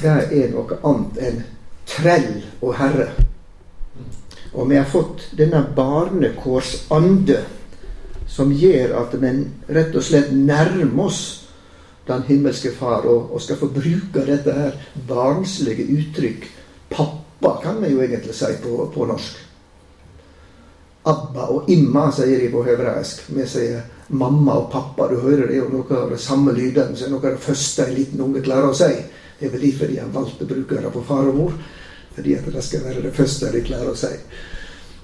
det 0.00 0.16
er 0.34 0.48
noe 0.54 0.74
annet 0.82 1.16
enn 1.28 1.38
trell 1.86 2.42
og 2.60 2.74
herre. 2.80 3.08
Og 4.56 4.70
vi 4.70 4.76
har 4.80 4.88
fått 4.90 5.18
denne 5.38 5.60
barnekårsande 5.76 7.38
som 8.26 8.52
gjør 8.52 8.96
at 9.02 9.14
vi 9.20 9.28
rett 9.76 9.94
og 9.94 10.04
slett 10.04 10.30
nærmer 10.34 11.04
oss 11.06 11.20
den 12.06 12.22
himmelske 12.28 12.70
Far, 12.74 13.02
og, 13.10 13.32
og 13.34 13.40
skal 13.42 13.56
få 13.58 13.66
bruke 13.74 14.26
dette 14.26 14.52
her 14.54 14.72
barnslige 15.08 15.84
uttrykk. 15.90 16.46
Pappa 16.90 17.25
kan 17.62 17.82
vi 17.82 17.92
jo 17.92 18.02
egentlig 18.02 18.34
si 18.34 18.52
på, 18.62 18.86
på 18.94 19.06
norsk. 19.06 19.42
Abba 21.06 21.44
og 21.54 21.68
Imma 21.70 22.08
sier 22.14 22.40
de 22.42 22.48
på 22.50 22.64
hebraisk. 22.66 23.28
Vi 23.30 23.44
sier 23.46 23.84
mamma 24.08 24.56
og 24.62 24.70
pappa. 24.72 25.06
Du 25.10 25.20
hører 25.22 25.46
det 25.46 25.58
er 25.58 25.62
jo 25.62 25.70
noe 25.70 26.00
av 26.00 26.10
det 26.10 26.18
samme 26.22 26.54
lydene. 26.56 26.96
Så 26.96 27.06
er 27.06 27.12
noe 27.14 27.22
av 27.22 27.36
det 27.36 27.44
første 27.44 27.86
en 27.86 27.94
liten 27.94 28.22
unge 28.24 28.42
klarer 28.42 28.72
å 28.72 28.76
si. 28.76 28.90
Det 29.38 29.46
er 29.46 29.52
vel 29.52 29.66
derfor 29.68 29.92
de 29.92 30.00
har 30.00 30.12
valgt 30.14 30.42
å 30.42 30.48
bruke 30.50 30.82
det 30.82 30.92
på 30.94 31.04
far 31.06 31.30
og 31.30 31.38
mor. 31.38 31.56
Fordi 32.16 32.34
at 32.34 32.48
det 32.50 32.64
skal 32.64 32.86
være 32.88 33.04
det 33.04 33.14
første 33.14 33.52
de 33.52 33.64
klarer 33.66 33.92
å 33.92 33.98
si. 34.00 34.12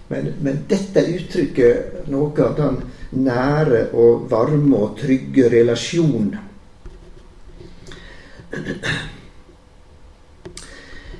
Men, 0.08 0.32
men 0.44 0.64
dette 0.68 1.04
uttrykker 1.08 2.08
noe 2.12 2.44
av 2.44 2.56
den 2.58 2.80
nære 3.22 3.86
og 3.94 4.26
varme 4.32 4.80
og 4.88 4.96
trygge 4.98 5.48
relasjonen. 5.52 6.34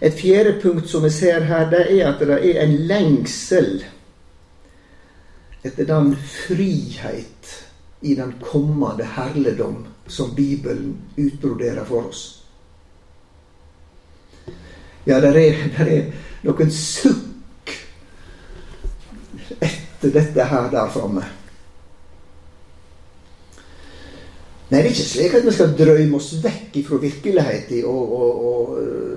Et 0.02 0.14
fjerde 0.14 0.56
punkt 0.62 0.88
som 0.90 1.04
vi 1.04 1.10
ser 1.14 1.44
her, 1.46 1.68
det 1.70 1.84
er 1.94 2.08
at 2.10 2.22
det 2.26 2.34
er 2.34 2.64
en 2.64 2.72
lengsel 2.90 3.84
etter 5.62 5.86
den 5.86 6.16
frihet 6.16 7.52
i 8.02 8.16
den 8.18 8.32
kommende 8.42 9.06
herligdom 9.06 9.84
som 10.10 10.34
Bibelen 10.34 10.96
utbroderer 11.16 11.84
for 11.86 12.08
oss. 12.08 12.24
Ja, 15.06 15.20
det 15.20 15.30
er, 15.36 15.62
er, 15.86 16.10
noen 16.42 16.74
sukk 16.74 17.70
etter 19.62 20.10
dette 20.14 20.50
her 20.50 20.68
der 20.74 20.90
framme. 20.90 21.24
Nei, 24.72 24.80
det 24.80 24.86
er 24.88 24.90
ikke 24.90 25.06
slik 25.06 25.34
at 25.36 25.46
vi 25.46 25.54
skal 25.54 25.74
drømme 25.78 26.18
oss 26.18 26.32
vekk 26.42 26.78
fra 26.86 26.98
virkeligheten 27.02 27.86
og, 27.86 28.14
og, 28.18 28.44
og 28.50 29.11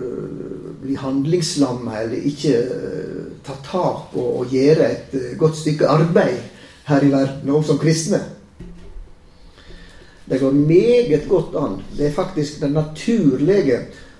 bli 0.86 0.96
handlingslamma 1.00 2.00
eller 2.04 2.28
ikke 2.32 2.54
uh, 2.62 3.26
ta 3.46 3.58
tak 3.66 4.16
og, 4.16 4.30
og, 4.40 4.52
gjøre 4.52 4.92
et 4.92 5.18
uh, 5.18 5.32
godt 5.40 5.58
stykke 5.58 5.88
arbeid 5.88 6.40
her 6.86 7.04
i 7.04 7.12
verden, 7.12 7.50
òg 7.50 7.66
som 7.66 7.80
kristne. 7.82 8.22
Det 10.26 10.40
går 10.42 10.54
meget 10.58 11.26
godt 11.30 11.56
an. 11.58 11.80
Det 11.98 12.08
er 12.08 12.14
faktisk 12.14 12.62
det 12.62 12.72
naturlige 12.72 13.80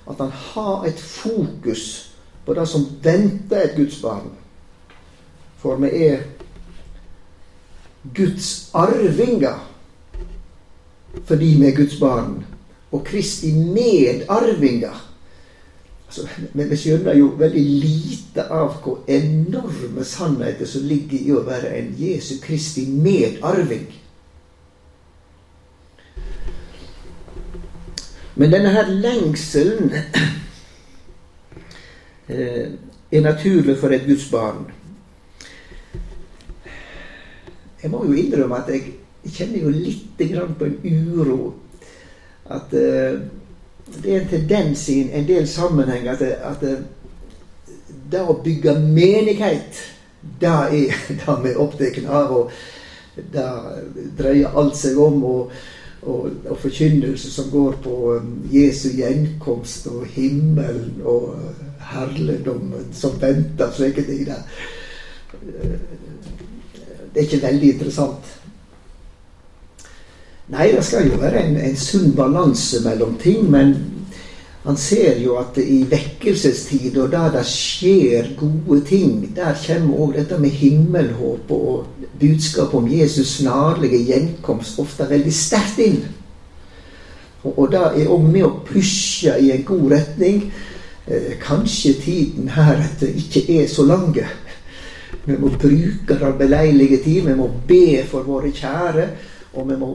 at 0.10 0.18
han 0.20 0.32
har 0.32 0.86
et 0.86 1.00
fokus 1.00 2.12
på 2.46 2.54
det 2.54 2.68
som 2.70 2.86
venter 3.04 3.64
et 3.64 3.78
Guds 3.78 4.02
barn. 4.02 4.30
For 5.58 5.76
vi 5.82 5.90
er 6.08 6.20
Guds 8.16 8.70
arvinger 8.74 9.72
fordi 11.24 11.46
vi 11.46 11.68
er 11.68 11.76
Guds 11.76 12.00
barn. 12.00 12.46
Og 12.92 13.04
Kristi 13.04 13.52
medarvinger. 13.52 15.15
Altså, 16.16 16.30
men 16.54 16.70
vi 16.70 16.78
skjønner 16.80 17.18
jo 17.18 17.26
veldig 17.36 17.62
lite 17.62 18.46
av 18.56 18.78
hvor 18.84 19.02
enorme 19.12 20.04
sannheter 20.08 20.70
som 20.70 20.86
ligger 20.88 21.20
i 21.20 21.34
å 21.36 21.42
være 21.44 21.74
en 21.76 21.90
Jesu 22.00 22.38
Kristi 22.44 22.86
medarving. 22.88 23.90
Men 28.40 28.56
denne 28.56 28.72
her 28.78 28.88
lengselen 28.88 29.92
eh, 32.32 32.72
er 33.12 33.28
naturlig 33.28 33.76
for 33.80 33.92
et 33.92 34.08
Guds 34.08 34.32
barn. 34.32 34.72
Jeg 37.84 37.92
må 37.92 38.06
jo 38.08 38.16
innrømme 38.16 38.64
at 38.64 38.72
jeg 38.72 38.96
kjenner 39.36 39.68
jo 39.68 39.76
litt 39.76 40.16
på 40.16 40.72
en 40.72 40.80
uro. 41.20 41.42
At 42.46 42.72
uh, 42.72 43.20
det 43.86 44.12
er 44.12 44.22
en 44.22 44.30
tendens 44.30 44.90
i 44.90 45.00
en 45.14 45.28
del 45.28 45.48
sammenheng 45.48 46.08
at, 46.10 46.22
at 46.22 46.64
det 48.12 48.22
å 48.22 48.38
bygge 48.44 48.80
menighet, 48.82 49.82
det 50.42 50.50
er 50.50 50.76
det 51.22 51.38
vi 51.44 51.54
er 51.54 51.62
opptatt 51.62 52.02
av. 52.06 52.36
Og 52.40 52.52
det 53.16 53.48
dreier 54.18 54.58
alt 54.58 54.78
seg 54.78 55.00
om. 55.00 55.24
og 55.24 55.58
og, 56.06 56.32
og 56.46 56.58
forkynnelse 56.62 57.32
som 57.32 57.48
går 57.50 57.80
på 57.82 57.94
um, 58.14 58.34
Jesu 58.54 58.92
gjenkomst 58.94 59.88
og 59.90 60.04
himmelen 60.14 61.00
og 61.02 61.32
herligdommen 61.92 62.92
som 62.94 63.16
venter, 63.22 63.72
slike 63.74 64.04
ting. 64.06 64.30
Eh, 64.30 64.44
det 67.14 67.22
er 67.22 67.26
ikke 67.26 67.42
veldig 67.48 67.72
interessant. 67.74 68.30
Nei, 70.54 70.70
det 70.76 70.84
skal 70.86 71.08
jo 71.10 71.18
være 71.18 71.42
en, 71.42 71.56
en 71.58 71.78
sunn 71.78 72.12
balanse 72.14 72.84
mellom 72.86 73.16
ting, 73.18 73.48
men 73.50 73.72
han 74.66 74.78
ser 74.78 75.18
jo 75.22 75.40
at 75.42 75.58
i 75.62 75.80
vekkelsestid, 75.90 76.98
og 77.02 77.12
der 77.14 77.32
det 77.34 77.46
skjer 77.50 78.32
gode 78.38 78.80
ting, 78.86 79.20
der 79.36 79.58
kommer 79.58 80.04
òg 80.06 80.16
dette 80.20 80.38
med 80.42 80.54
himmelhåp 80.54 81.52
og 81.54 82.06
budskapet 82.20 82.78
om 82.78 82.88
Jesus 82.90 83.40
snarlige 83.40 84.04
gjenkomst 84.06 84.80
ofte 84.82 85.10
veldig 85.10 85.34
sterkt 85.34 85.82
inn. 85.86 86.00
Og, 87.44 87.52
og 87.60 87.68
det 87.74 87.84
er 87.84 88.10
òg 88.14 88.26
med 88.30 88.46
å 88.46 88.56
pushe 88.66 89.36
i 89.42 89.52
en 89.54 89.66
god 89.66 89.86
retning. 89.94 90.42
Eh, 91.06 91.36
kanskje 91.42 91.94
tiden 92.02 92.50
heretter 92.54 93.14
ikke 93.22 93.46
er 93.60 93.70
så 93.70 93.86
lang. 93.86 94.18
Vi 95.26 95.38
må 95.38 95.54
bruke 95.54 96.18
den 96.18 96.38
beleilige 96.38 97.04
tid. 97.06 97.22
Vi 97.30 97.38
må 97.38 97.52
be 97.68 98.02
for 98.10 98.26
våre 98.26 98.50
kjære. 98.54 99.10
Og 99.54 99.70
vi 99.70 99.78
må 99.78 99.94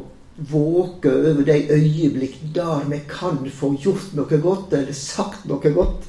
våke 0.48 1.10
over 1.12 1.44
de 1.44 1.58
øyeblikk 1.70 2.38
der 2.54 2.88
vi 2.88 3.00
kan 3.08 3.44
få 3.52 3.74
gjort 3.82 4.14
noe 4.16 4.40
godt, 4.40 4.72
eller 4.72 4.96
sagt 4.96 5.44
noe 5.48 5.72
godt. 5.74 6.08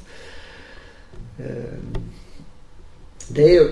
Eh, 1.40 2.00
det 3.36 3.46
er 3.52 3.56
jo, 3.56 3.68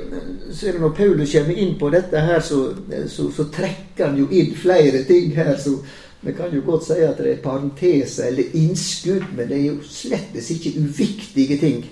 så 0.53 0.71
Når 0.79 0.89
Paulus 0.89 1.31
kommer 1.31 1.55
inn 1.55 1.79
på 1.79 1.89
dette, 1.89 2.19
her, 2.19 2.39
så, 2.39 2.75
så, 3.07 3.31
så, 3.31 3.43
trekker 3.51 4.07
han 4.07 4.17
jo 4.17 4.27
inn 4.31 4.55
flere 4.55 5.03
ting 5.03 5.35
her. 5.35 5.57
så 5.57 5.79
Vi 6.21 6.33
kan 6.33 6.53
jo 6.53 6.61
godt 6.65 6.85
si 6.85 6.99
at 7.03 7.17
det 7.17 7.31
er 7.31 7.43
parenteser 7.43 8.27
eller 8.27 8.43
innskudd, 8.53 9.23
men 9.35 9.47
det 9.47 9.57
er 9.57 9.65
jo 9.65 9.77
slettes 9.83 10.49
ikke 10.51 10.79
uviktige 10.79 11.57
ting. 11.59 11.85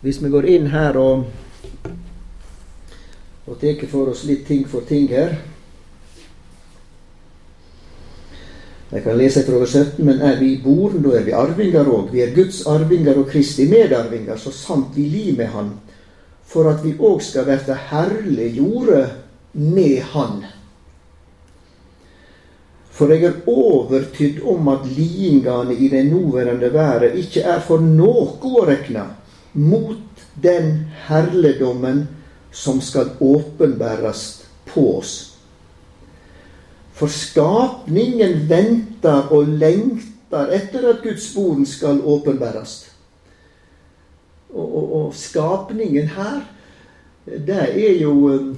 Hvis 0.00 0.22
vi 0.22 0.30
går 0.32 0.48
inn 0.52 0.66
her 0.72 0.96
og, 1.00 1.24
og 3.46 3.58
tar 3.60 3.86
for 3.90 4.08
oss 4.12 4.24
litt 4.24 4.46
ting 4.48 4.64
for 4.68 4.86
ting 4.88 5.08
her 5.12 5.36
Jeg 8.94 9.02
kan 9.02 9.16
lese 9.18 9.42
fra 9.42 9.56
over 9.56 9.66
17. 9.66 10.04
Men 10.06 10.20
er 10.22 10.36
vi 10.38 10.52
i 10.54 10.60
bord, 10.62 10.92
da 11.02 11.16
er 11.18 11.24
vi 11.26 11.34
arvinger 11.34 11.88
òg. 11.90 12.12
Vi 12.12 12.22
er 12.22 12.34
Guds 12.36 12.60
arvinger 12.70 13.18
og 13.18 13.26
Kristi 13.32 13.66
medarvinger, 13.66 14.38
så 14.38 14.52
sant 14.54 14.94
vi 14.94 15.08
li 15.10 15.32
med 15.34 15.50
Han, 15.50 15.72
for 16.46 16.70
at 16.70 16.84
vi 16.84 16.94
òg 16.94 17.22
skal 17.24 17.48
verte 17.48 17.74
herliggjorde 17.90 19.00
med 19.58 19.98
Han. 20.12 20.44
For 22.94 23.10
jeg 23.10 23.26
er 23.26 23.40
overtydd 23.50 24.44
om 24.46 24.68
at 24.70 24.86
lidingane 24.86 25.74
i 25.74 25.88
det 25.90 26.04
nåværende 26.06 26.70
været 26.72 27.18
ikke 27.18 27.42
er 27.42 27.58
for 27.66 27.82
noe 27.82 28.36
å 28.38 28.62
rekne 28.68 29.08
mot 29.54 30.22
den 30.42 30.84
herligdommen 31.08 32.04
som 32.54 32.80
skal 32.80 33.10
åpenbæres 33.20 34.44
på 34.66 34.86
oss. 34.98 35.34
For 36.94 37.10
skapningen 37.10 38.44
venter 38.48 39.30
og 39.34 39.48
lengter 39.58 40.52
etter 40.54 40.86
at 40.92 41.02
Guds 41.02 41.32
boden 41.34 41.66
skal 41.66 41.98
åpenbæres. 42.00 42.76
Og, 44.54 44.76
og, 44.76 44.92
og 44.98 45.14
skapningen 45.18 46.08
her, 46.14 46.44
det 47.26 47.56
er 47.58 47.96
jo 47.98 48.12
um, 48.30 48.52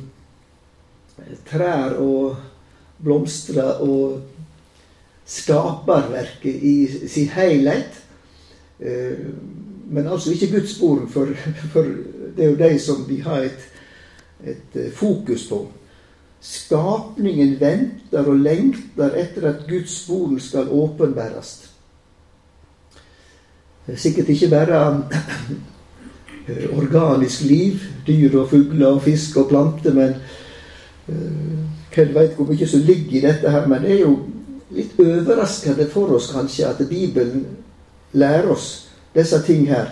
trær 1.49 1.97
og 1.97 2.37
blomster 3.01 3.81
og 3.81 4.21
skaperverket 5.25 6.61
i 6.61 7.09
sin 7.09 7.33
helhet. 7.33 8.03
Uh, 8.81 9.33
men 9.89 10.07
altså 10.07 10.35
ikke 10.35 10.51
Guds 10.59 10.77
barn, 10.81 11.09
for, 11.09 11.33
for, 11.73 11.89
det 12.37 12.45
er 12.45 12.51
jo 12.51 12.61
de 12.61 12.79
som 12.79 13.09
vi 13.09 13.23
har 13.25 13.49
et, 13.49 13.73
et 14.47 14.81
uh, 14.81 14.91
fokus 14.95 15.49
på. 15.51 15.63
Skapningen 16.41 17.57
venter 17.61 18.27
og 18.27 18.37
lengter 18.39 19.17
etter 19.19 19.49
at 19.51 19.65
Guds 19.69 20.05
bord 20.09 20.37
skal 20.41 20.69
åpenbæres. 20.71 21.55
Sikkert 23.97 24.29
ikke 24.29 24.51
bare 24.51 24.81
Eh, 26.49 26.79
organisk 26.79 27.41
liv. 27.41 27.73
Dyr 28.07 28.39
og 28.39 28.51
fugler 28.51 28.87
og 28.87 29.03
fisk 29.03 29.37
og 29.37 29.49
planter. 29.49 29.95
Men 29.95 30.15
hvem 31.95 32.15
veit 32.15 32.35
hvor 32.37 32.47
mye 32.47 32.67
som 32.67 32.81
ligger 32.87 33.19
i 33.19 33.25
dette 33.27 33.51
her. 33.51 33.67
Men 33.67 33.83
det 33.83 33.93
er 33.97 34.01
jo 34.05 34.19
litt 34.71 34.99
overraskende 35.01 35.89
for 35.91 36.15
oss 36.15 36.31
kanskje 36.35 36.69
at 36.69 36.83
Bibelen 36.89 37.47
lærer 38.13 38.51
oss 38.53 38.89
disse 39.15 39.43
ting 39.47 39.67
her. 39.69 39.91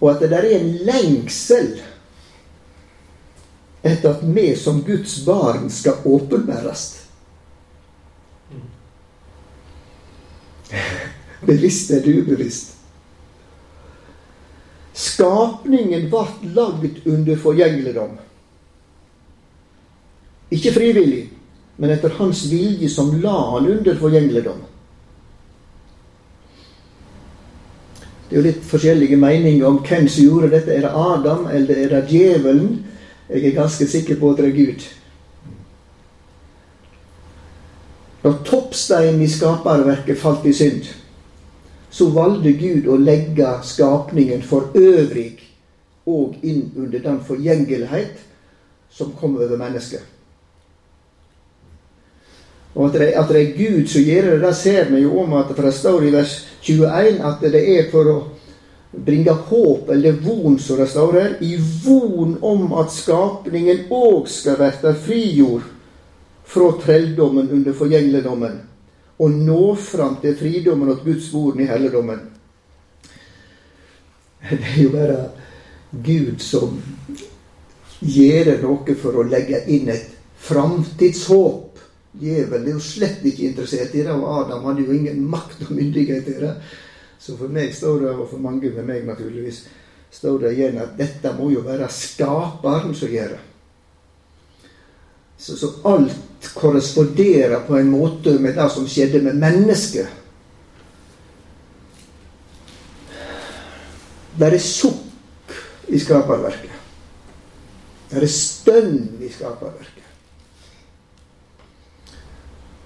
Og 0.00 0.10
at 0.10 0.22
det 0.22 0.30
der 0.30 0.46
er 0.46 0.58
en 0.58 0.72
lengsel 0.86 1.80
etter 3.84 4.10
at 4.10 4.22
vi 4.22 4.56
som 4.56 4.82
Guds 4.82 5.24
barn 5.26 5.70
skal 5.70 5.94
åpenbæres. 6.04 6.84
Bevisst 11.46 11.90
eller 11.90 12.22
ubevisst. 12.22 12.70
Skapningen 14.94 16.08
ble 16.08 16.52
lagd 16.54 17.02
under 17.04 17.36
forgjengeligdom. 17.42 18.14
Ikke 20.54 20.72
frivillig, 20.72 21.26
men 21.76 21.90
etter 21.90 22.14
hans 22.20 22.44
vilje 22.48 22.88
som 22.88 23.12
la 23.20 23.34
han 23.50 23.68
under 23.68 23.98
forgjengeligdom. 24.00 24.62
Det 28.24 28.32
er 28.32 28.40
jo 28.40 28.46
litt 28.48 28.64
forskjellige 28.66 29.18
meninger 29.20 29.66
om 29.68 29.82
hvem 29.84 30.08
som 30.08 30.24
gjorde 30.24 30.54
dette. 30.54 30.72
Er 30.72 30.86
det 30.86 30.94
Adam, 30.96 31.44
eller 31.52 31.84
er 31.84 31.92
det 31.92 32.06
djevelen? 32.10 32.70
Jeg 33.34 33.46
er 33.46 33.54
ganske 33.56 33.86
sikker 33.90 34.20
på 34.20 34.30
at 34.30 34.38
det 34.38 34.44
er 34.46 34.52
Gud. 34.54 34.82
Da 38.22 38.30
toppsteinen 38.46 39.22
i 39.22 39.28
skaperverket 39.28 40.20
falt 40.20 40.46
i 40.46 40.52
synd, 40.54 40.86
så 41.90 42.06
valgte 42.14 42.52
Gud 42.60 42.86
å 42.86 42.96
legge 42.96 43.48
skapningen 43.66 44.42
for 44.46 44.70
øvrig 44.78 45.42
og 46.06 46.38
inn 46.46 46.68
under 46.76 47.02
den 47.02 47.18
forgjengelighet 47.26 48.22
som 48.94 49.10
kom 49.18 49.34
over 49.34 49.58
mennesket. 49.58 50.06
Og 52.74 52.86
at 52.86 53.00
det, 53.00 53.10
at 53.18 53.28
det, 53.34 53.42
er 53.42 53.58
Gud 53.58 53.90
som 53.90 54.06
gjør 54.06 54.30
det, 54.30 54.40
det 54.46 54.54
ser 54.62 54.88
vi 54.94 55.02
jo 55.02 55.18
om 55.22 55.34
at 55.42 55.50
det 55.56 55.74
står 55.74 56.06
i 56.06 56.14
vers 56.14 56.38
21 56.62 57.18
at 57.18 57.42
det 57.42 57.66
er 57.78 57.90
for 57.90 58.14
å 58.14 58.16
bringe 58.96 59.32
håp, 59.48 59.88
eller 59.90 60.12
von, 60.12 60.58
som 60.58 60.78
det 60.78 60.86
står 60.90 61.12
her, 61.12 61.32
i 61.40 61.56
von 61.84 62.36
om 62.40 62.72
at 62.80 62.92
skapningen 62.92 63.88
òg 63.90 64.28
skal 64.30 64.60
verte 64.60 64.94
frigjord 65.06 65.66
fra 66.44 66.70
trelldommen 66.82 67.50
under 67.50 67.76
forgjengeligdommen 67.76 68.62
og 69.16 69.30
nå 69.30 69.74
fram 69.78 70.16
til 70.22 70.34
fridommen 70.38 70.90
og 70.90 71.04
Guds 71.06 71.28
ord 71.34 71.60
i 71.60 71.68
helligdommen. 71.68 72.20
Det 74.50 74.58
er 74.74 74.82
jo 74.82 74.90
bare 74.92 75.20
Gud 76.04 76.42
som 76.42 76.74
gjør 78.04 78.50
noe 78.64 78.96
for 79.00 79.20
å 79.20 79.28
legge 79.28 79.62
inn 79.72 79.88
et 79.94 80.10
framtidshåp. 80.44 81.78
Djevelen 82.20 82.68
er 82.68 82.76
jo 82.76 82.82
slett 82.82 83.24
ikke 83.26 83.48
interessert 83.48 83.94
i 83.94 84.02
det, 84.04 84.12
og 84.12 84.26
Adam 84.42 84.66
hadde 84.68 84.84
jo 84.84 84.94
ingen 84.94 85.22
makt 85.30 85.64
og 85.64 85.72
myndighet 85.78 86.28
i 86.30 86.36
det. 86.42 86.52
Så 87.18 87.36
for 87.38 87.48
meg 87.52 87.74
står 87.74 88.00
det, 88.04 88.12
og 88.14 88.28
for 88.30 88.42
mange 88.42 88.70
med 88.74 88.86
meg 88.88 89.06
naturligvis, 89.06 89.64
står 90.14 90.38
det 90.44 90.52
igjen 90.54 90.78
at 90.82 90.94
dette 90.98 91.32
må 91.34 91.50
jo 91.50 91.64
være 91.64 91.88
skaperen 91.90 92.94
som 92.94 93.10
gjør 93.10 93.34
det. 93.34 93.40
Så, 95.36 95.56
så, 95.56 95.70
alt 95.84 96.50
korresponderer 96.54 97.64
på 97.66 97.76
en 97.76 97.90
måte 97.90 98.36
med 98.38 98.54
det 98.56 98.68
som 98.72 98.86
skjedde 98.88 99.20
med 99.26 99.40
mennesket. 99.40 100.06
Det 104.38 104.48
er 104.48 104.62
sukk 104.62 105.52
i 105.90 106.00
skaperverket. 106.00 106.70
Det 108.10 108.22
er 108.22 108.30
stønn 108.30 108.96
i 109.20 109.28
skaperverket. 109.30 110.00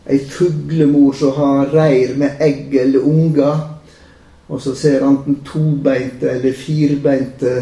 Ei 0.09 0.19
fuglemor 0.25 1.13
som 1.17 1.35
har 1.37 1.69
reir 1.73 2.15
med 2.17 2.41
egg 2.41 2.75
eller 2.81 3.05
unger, 3.05 3.59
og 4.49 4.63
så 4.63 4.75
ser 4.77 5.05
enten 5.05 5.43
tobeinte 5.45 6.31
eller 6.31 6.57
firbeinte 6.57 7.55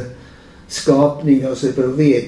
skapninger 0.69 1.55
som 1.55 1.69
er 1.71 1.77
på 1.77 1.89
vei 1.99 2.21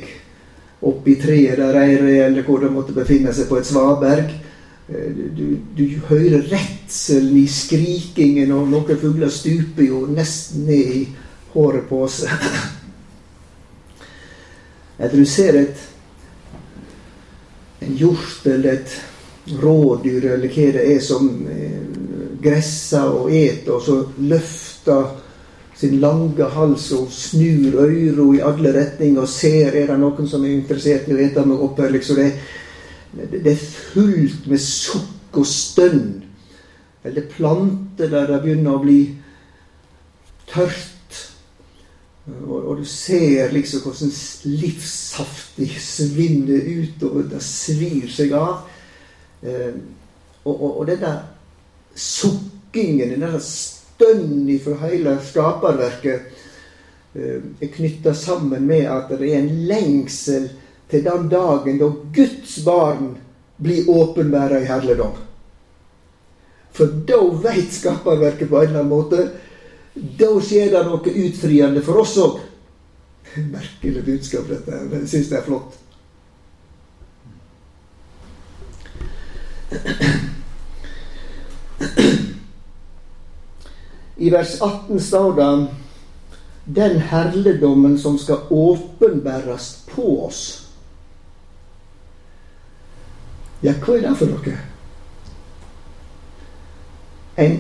oppi 0.88 1.16
treet 1.18 1.58
der 1.58 1.74
reiret 1.74 2.26
eller 2.26 2.46
hvor 2.46 2.62
det 2.62 2.70
måtte 2.74 2.94
befinne 2.94 3.32
seg 3.34 3.48
på 3.50 3.58
et 3.58 3.66
svaberg. 3.66 4.30
Eh, 4.88 5.10
du, 5.34 5.58
du, 5.76 5.84
hører 6.08 6.46
redselen 6.50 7.36
i 7.38 7.46
skrikingen, 7.50 8.52
og 8.54 8.68
noen 8.70 8.98
fugler 8.98 9.30
stuper 9.30 9.82
jo 9.88 10.06
nesten 10.10 10.66
ned 10.70 10.94
i 11.00 11.02
håret 11.54 11.88
på 11.90 12.02
oss. 12.06 12.22
Etter 14.98 15.16
du 15.18 15.26
ser 15.26 15.62
et 15.62 15.86
en 17.78 17.94
hjort 17.96 18.46
eller 18.46 18.72
et 18.72 18.94
rådyr 19.62 20.24
eller 20.34 20.50
hva 20.50 20.70
det 20.74 20.84
er 20.92 21.02
som 21.02 21.28
eh, 21.46 21.82
gresser 22.42 23.08
og 23.08 23.32
eter, 23.34 23.72
og 23.74 23.82
så 23.82 24.02
løfter 24.18 25.08
sin 25.78 26.00
lange 26.02 26.44
hals 26.54 26.90
og 26.92 27.10
snur 27.14 27.76
øyra 27.84 28.24
i 28.34 28.40
alle 28.42 28.72
retninger 28.74 29.22
og 29.22 29.30
ser 29.30 29.76
er 29.78 29.86
det 29.86 29.98
noen 30.00 30.26
som 30.26 30.42
er 30.44 30.56
interessert 30.56 31.06
i 31.06 31.14
å 31.14 31.20
ete 31.22 31.44
meg 31.46 31.62
opp 31.62 31.78
her. 31.78 31.92
Liksom 31.94 32.18
det, 32.18 32.32
det, 33.30 33.52
er 33.52 33.62
fullt 33.62 34.48
med 34.50 34.62
sukk 34.62 35.38
og 35.38 35.46
stønn. 35.46 36.24
Eller 37.06 37.30
planter 37.30 38.10
der 38.10 38.26
det 38.26 38.40
begynner 38.42 38.74
å 38.74 38.82
bli 38.82 38.98
tørt. 40.50 41.22
Og, 42.26 42.58
og 42.58 42.82
du 42.82 42.84
ser 42.84 43.54
liksom 43.54 43.86
hvordan 43.86 44.10
livssaftig 44.58 45.70
svinner 45.80 46.66
ut, 46.74 47.06
og 47.06 47.30
det 47.30 47.40
svir 47.44 48.10
seg 48.12 48.34
av. 48.36 48.66
Eh, 49.46 49.78
og, 50.42 50.54
og, 50.56 50.70
og 50.80 50.86
denne 50.90 51.14
sukkingen, 51.98 53.16
denne 53.16 53.40
stønn 53.42 54.48
fra 54.62 54.76
hele 54.86 55.16
skaperverket 55.24 56.20
eh, 57.18 57.38
er 57.60 57.72
knytta 57.74 58.14
sammen 58.14 58.66
med 58.68 58.86
at 58.90 59.10
det 59.18 59.32
er 59.32 59.40
en 59.42 59.54
lengsel 59.68 60.48
til 60.88 61.04
den 61.04 61.28
dagen 61.32 61.80
da 61.80 61.88
Guds 62.14 62.58
barn 62.64 63.16
blir 63.58 63.90
åpenbæra 63.90 64.60
i 64.62 64.68
herligdom. 64.68 65.16
For 66.72 66.86
da 67.08 67.18
veit 67.42 67.72
skaperverket 67.74 68.48
på 68.48 68.60
en 68.60 68.68
eller 68.68 68.80
annen 68.84 68.92
måte 68.92 69.30
Da 69.98 70.28
skjer 70.44 70.68
det 70.70 70.84
noe 70.86 71.10
utfriende 71.24 71.80
for 71.82 72.04
oss 72.04 72.14
òg. 72.22 72.36
Merkelig 73.56 74.04
budskap, 74.06 74.46
dette. 74.46 74.70
Men 74.86 75.02
jeg 75.02 75.10
syns 75.10 75.30
det 75.32 75.38
er 75.40 75.48
flott. 75.48 75.70
I 84.16 84.30
vers 84.30 84.60
18 84.60 85.00
står 85.00 85.32
det 85.36 85.66
den 86.64 86.98
herligdommen 87.00 87.98
som 87.98 88.18
skal 88.18 88.36
åpenbæres 88.50 89.84
på 89.94 90.26
oss. 90.26 90.42
Ja, 93.62 93.72
hva 93.72 93.96
er 93.96 94.04
det 94.04 94.16
for 94.18 94.30
noe? 94.30 94.58
En 97.38 97.56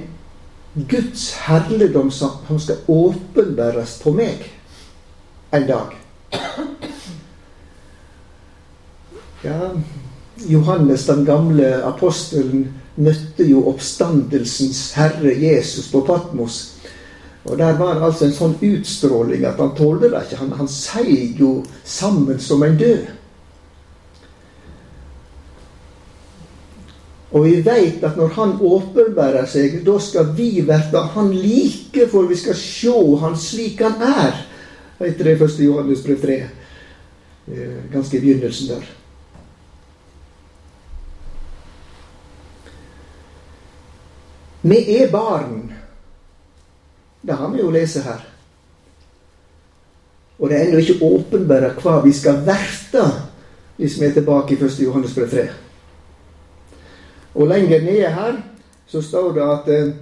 Guds 0.90 1.32
herligdom 1.46 2.10
som 2.10 2.58
skal 2.58 2.84
åpenbæres 2.88 3.96
på 4.02 4.12
meg 4.14 4.44
en 5.54 5.66
dag. 5.66 5.96
Ja, 9.42 9.70
Johannes 10.50 11.06
den 11.06 11.24
gamle 11.26 11.70
apostelen 11.86 12.68
møtte 12.98 13.46
jo 13.46 13.64
oppstandelsens 13.70 14.92
herre 14.98 15.34
Jesus 15.38 15.90
på 15.92 16.02
Patmos. 16.06 16.58
Og 17.48 17.58
Der 17.58 17.78
var 17.78 17.94
det 17.94 18.04
altså 18.04 18.26
en 18.26 18.34
sånn 18.36 18.56
utstråling 18.60 19.44
at 19.48 19.60
han 19.62 19.76
tålte 19.78 20.10
det 20.10 20.24
ikke. 20.26 20.40
Han, 20.42 20.52
han 20.58 20.68
seig 20.68 21.38
jo 21.40 21.62
sammen 21.84 22.40
som 22.42 22.62
en 22.66 22.76
død. 22.76 23.06
Og 27.28 27.44
vi 27.44 27.58
veit 27.60 28.04
at 28.04 28.16
når 28.16 28.30
Han 28.38 28.54
åpenbærer 28.64 29.46
seg, 29.48 29.82
da 29.84 29.98
skal 30.00 30.30
vi 30.36 30.62
verte 30.64 31.00
Han 31.14 31.28
like, 31.34 32.06
for 32.08 32.28
vi 32.28 32.38
skal 32.40 32.56
sjå 32.56 33.16
Han 33.24 33.36
slik 33.36 33.82
Han 33.84 34.00
er. 34.00 34.38
Etter 34.98 35.28
det 35.28 35.50
i 35.60 35.68
Johannes 35.68 36.02
brev 36.02 36.20
3. 36.22 36.38
Eh, 37.48 37.76
ganske 37.92 38.16
i 38.16 38.20
begynnelsen 38.20 38.72
der. 38.72 38.88
Vi 44.62 44.78
er 44.96 45.10
barn. 45.10 45.72
Det 47.22 47.36
har 47.36 47.48
vi 47.52 47.60
jo 47.62 47.70
lest 47.70 48.02
her. 48.02 48.24
Og 50.38 50.50
det 50.50 50.58
er 50.58 50.68
ennå 50.68 50.82
ikke 50.82 51.02
åpenbara 51.02 51.72
hva 51.82 51.98
vi 52.04 52.12
skal 52.14 52.44
verte 52.46 53.04
hvis 53.78 54.00
vi 54.00 54.06
er 54.06 54.14
tilbake 54.16 54.54
i 54.54 54.58
1. 54.58 54.80
Johannes 54.82 55.14
brev 55.14 55.30
3. 55.30 55.48
Og 57.34 57.46
lenger 57.46 57.82
nede 57.82 58.10
her 58.14 58.38
så 58.86 59.02
står 59.02 59.32
det 59.36 59.44
at 59.44 59.68
eh, 59.74 59.94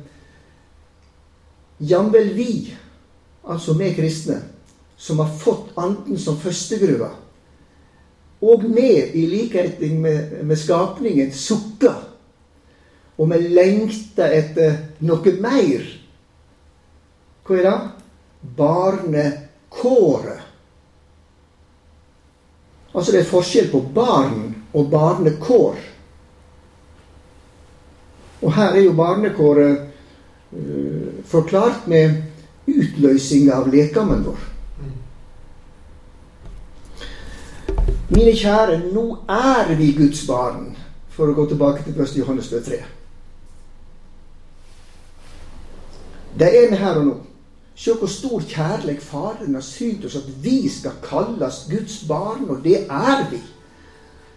jamvel 1.90 2.36
vi, 2.36 2.76
altså 3.48 3.74
vi 3.76 3.92
kristne, 3.92 4.40
som 4.96 5.18
har 5.18 5.32
fått 5.38 5.74
Anden 5.76 6.18
som 6.18 6.38
førstegruva, 6.40 7.10
og 8.40 8.64
vi, 8.76 8.88
i 9.14 9.26
likhet 9.26 9.80
med, 9.92 10.44
med 10.44 10.56
skapningen, 10.56 11.32
sukker. 11.32 12.15
Og 13.16 13.30
vi 13.32 13.38
lengter 13.56 14.32
etter 14.36 14.76
noe 15.08 15.32
mer. 15.40 15.86
Hva 17.46 17.56
er 17.56 17.68
det? 17.68 17.78
Barnekåret. 18.56 20.42
Altså 22.96 23.12
det 23.12 23.20
er 23.20 23.28
forskjell 23.28 23.68
på 23.72 23.82
barn 23.94 24.54
og 24.72 24.90
barnekår. 24.90 25.76
Og 28.42 28.52
her 28.56 28.76
er 28.76 28.84
jo 28.84 28.96
barnekåret 28.96 29.78
uh, 30.52 31.08
forklart 31.28 31.88
med 31.88 32.22
utløsing 32.66 33.50
av 33.52 33.68
lekamen 33.72 34.24
vår. 34.26 34.44
Mine 38.16 38.32
kjære, 38.38 38.78
nå 38.94 39.06
er 39.28 39.74
vi 39.76 39.90
Guds 39.96 40.22
barn, 40.28 40.70
for 41.10 41.28
å 41.28 41.34
gå 41.36 41.48
tilbake 41.50 41.82
til 41.84 41.96
1. 42.00 42.14
Johannes 42.20 42.48
3. 42.48 42.95
Det 46.38 46.48
er 46.48 46.70
vi 46.70 46.76
her 46.76 47.00
og 47.00 47.06
nå. 47.06 47.16
Se 47.76 47.92
hvor 47.92 48.08
stor 48.08 48.40
kjærlighet 48.40 49.02
Faren 49.04 49.54
har 49.54 49.64
synt 49.64 50.04
oss 50.04 50.16
at 50.16 50.28
vi 50.42 50.68
skal 50.68 50.96
kalles 51.04 51.66
Guds 51.70 51.98
barn, 52.08 52.48
og 52.48 52.64
det 52.64 52.86
er 52.88 53.26
vi. 53.30 53.40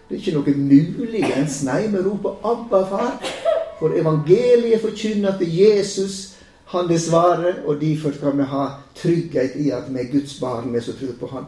Det 0.08 0.16
er 0.16 0.20
ikke 0.20 0.34
noe 0.36 0.54
muligens. 0.56 1.62
Nei, 1.64 1.86
vi 1.86 2.02
roper 2.04 2.36
'Abba, 2.44 2.82
far'. 2.90 3.32
For 3.78 3.96
evangeliet 3.96 4.80
forkynner 4.80 5.32
at 5.32 5.40
Jesus 5.40 6.36
han 6.70 6.88
det 6.88 7.00
svaret, 7.00 7.64
og 7.66 7.80
derfor 7.80 8.12
skal 8.12 8.36
vi 8.38 8.42
ha 8.42 8.66
trygghet 8.94 9.56
i 9.56 9.70
at 9.70 9.88
vi 9.88 9.98
er 9.98 10.12
Guds 10.12 10.36
barn, 10.40 10.74
vi 10.74 10.80
som 10.80 10.94
tror 10.94 11.16
på 11.20 11.26
Han. 11.26 11.44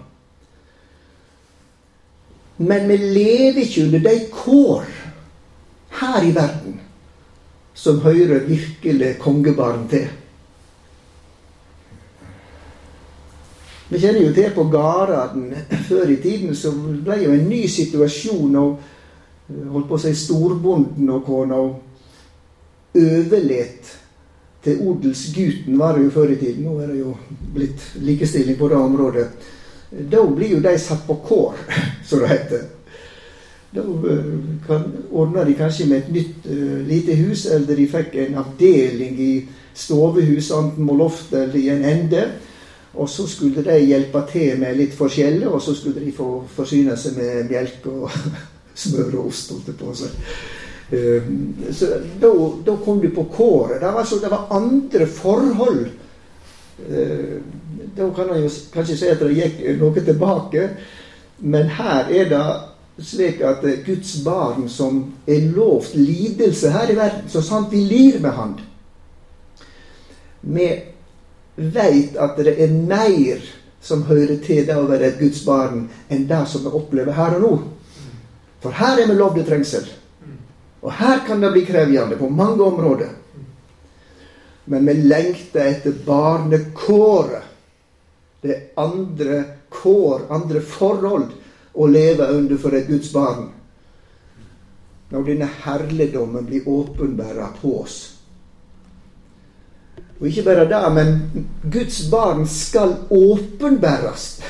Men 2.59 2.89
vi 2.89 2.97
lever 2.97 3.61
ikke 3.63 3.85
under 3.85 3.99
de 3.99 4.27
kår 4.33 4.85
her 6.01 6.23
i 6.23 6.35
verden 6.35 6.81
som 7.75 8.01
hører 8.01 8.47
virkelig 8.47 9.19
kongebarn 9.19 9.89
til. 9.89 10.09
Vi 13.93 14.01
kjenner 14.01 14.23
jo 14.23 14.33
til 14.33 14.53
på 14.55 14.65
Garaden 14.73 15.51
før 15.89 16.09
i 16.09 16.17
tiden, 16.17 16.57
så 16.57 16.71
ble 16.73 17.19
jo 17.21 17.33
en 17.35 17.49
ny 17.49 17.67
situasjon. 17.69 18.57
og 18.57 18.79
holdt 19.73 19.89
på 19.89 19.99
å 19.99 20.01
si 20.01 20.13
storbonden 20.17 21.11
og 21.13 21.25
kona 21.27 21.59
overlet 22.97 23.91
til 24.63 24.85
odelsgutten, 24.89 25.79
var 25.79 25.97
det 25.97 26.07
jo 26.07 26.13
før 26.15 26.33
i 26.33 26.39
tiden. 26.41 26.65
Nå 26.65 26.77
er 26.81 26.93
det 26.93 27.01
jo 27.01 27.17
blitt 27.55 27.89
likestilling 28.01 28.57
på 28.59 28.69
det 28.71 28.79
området. 28.79 29.27
Da 30.13 30.23
blir 30.25 30.55
jo 30.55 30.61
de 30.65 30.77
satt 30.81 31.03
på 31.07 31.19
kår, 31.27 31.59
som 32.09 32.23
det 32.23 32.31
heter. 32.33 32.63
Da 33.73 33.83
eh, 33.83 34.31
kan, 34.67 34.87
ordna 35.11 35.45
de 35.49 35.57
kanskje 35.57 35.89
med 35.89 35.99
et 35.99 36.13
nytt 36.13 36.47
uh, 36.47 36.81
lite 36.87 37.17
hus, 37.17 37.47
eller 37.49 37.77
de 37.77 37.89
fikk 37.89 38.17
en 38.21 38.41
avdeling 38.41 39.21
i 39.21 39.35
stovehus, 39.75 40.51
enten 40.53 40.89
på 40.89 40.97
loftet 40.97 41.39
eller 41.43 41.61
i 41.61 41.69
en 41.73 41.85
ende. 41.89 42.25
Og 42.95 43.09
så 43.09 43.27
skulle 43.27 43.65
de 43.65 43.79
hjelpe 43.81 44.21
til 44.29 44.59
med 44.61 44.77
litt 44.77 44.95
forskjellig, 44.97 45.49
og 45.49 45.63
så 45.65 45.75
skulle 45.75 46.03
de 46.05 46.13
få 46.13 46.43
forsyne 46.57 46.97
seg 47.01 47.17
med 47.17 47.53
melk 47.53 47.87
og 47.89 48.11
smør 48.85 49.17
og 49.17 49.31
ost. 49.31 49.53
holdt 49.55 49.71
det 49.71 49.77
på 49.79 49.95
seg. 49.97 50.19
Eh, 50.93 51.31
så 51.73 51.89
da, 52.21 52.77
kom 52.85 53.01
du 53.01 53.09
på 53.15 53.25
kåret. 53.33 53.81
Det 53.81 53.93
var, 53.97 54.05
så, 54.05 54.19
det 54.21 54.33
var 54.33 54.51
andre 54.51 55.07
forhold. 55.07 55.87
Eh, 56.89 57.41
da 57.97 58.11
kan 58.17 58.29
man 58.29 58.43
jo 58.43 58.51
kanskje 58.73 58.97
si 58.97 59.09
at 59.09 59.25
det 59.25 59.33
gikk 59.37 59.65
noe 59.81 60.05
tilbake. 60.05 60.69
Men 61.43 61.73
her 61.79 62.13
er 62.13 62.29
det 62.29 62.45
slik 63.03 63.41
at 63.41 63.65
Guds 63.87 64.19
barn 64.25 64.69
som 64.69 65.05
er 65.27 65.49
lovt 65.57 65.95
lidelse 65.97 66.71
her 66.71 66.93
i 66.93 66.97
verden, 66.97 67.29
så 67.29 67.41
sant 67.43 67.73
vi 67.73 67.85
lir 67.89 68.21
med 68.21 68.31
Han 68.37 68.61
Vi 70.43 70.69
veit 71.57 72.17
at 72.17 72.39
det 72.41 72.57
er 72.61 72.73
mer 72.73 73.43
som 73.83 74.05
hører 74.07 74.39
til 74.45 74.67
det 74.67 74.77
å 74.79 74.87
være 74.87 75.11
et 75.11 75.19
Guds 75.21 75.43
barn, 75.45 75.89
enn 76.09 76.29
det 76.31 76.45
som 76.49 76.63
vi 76.65 76.73
opplever 76.79 77.17
her 77.17 77.37
og 77.39 77.43
nå. 77.43 77.55
For 78.63 78.79
her 78.79 79.01
er 79.03 79.11
vi 79.11 79.19
lovd 79.19 79.43
trengsel. 79.47 79.89
Og 80.83 80.95
her 80.99 81.25
kan 81.27 81.43
det 81.43 81.51
bli 81.55 81.65
krevende 81.67 82.19
på 82.19 82.31
mange 82.31 82.63
områder. 82.63 83.11
Men 84.65 84.87
vi 84.87 84.95
lengter 84.95 85.67
etter 85.67 85.99
barnekåret. 86.07 87.51
Det 88.43 88.51
er 88.51 88.63
andre 88.83 89.43
kår, 89.71 90.27
andre 90.35 90.63
forhold, 90.67 91.29
å 91.73 91.87
leve 91.87 92.27
under 92.35 92.59
for 92.59 92.75
et 92.75 92.89
Guds 92.91 93.13
barn. 93.15 93.47
Når 95.13 95.29
denne 95.29 95.49
herligdommen 95.63 96.47
blir 96.47 96.67
åpenbæra 96.69 97.53
på 97.61 97.77
oss. 97.83 97.99
Og 100.23 100.29
ikke 100.29 100.43
bare 100.47 100.69
det, 100.71 100.81
men 100.95 101.47
Guds 101.73 102.05
barn 102.11 102.45
skal 102.47 102.93
åpenbæres. 103.11 104.43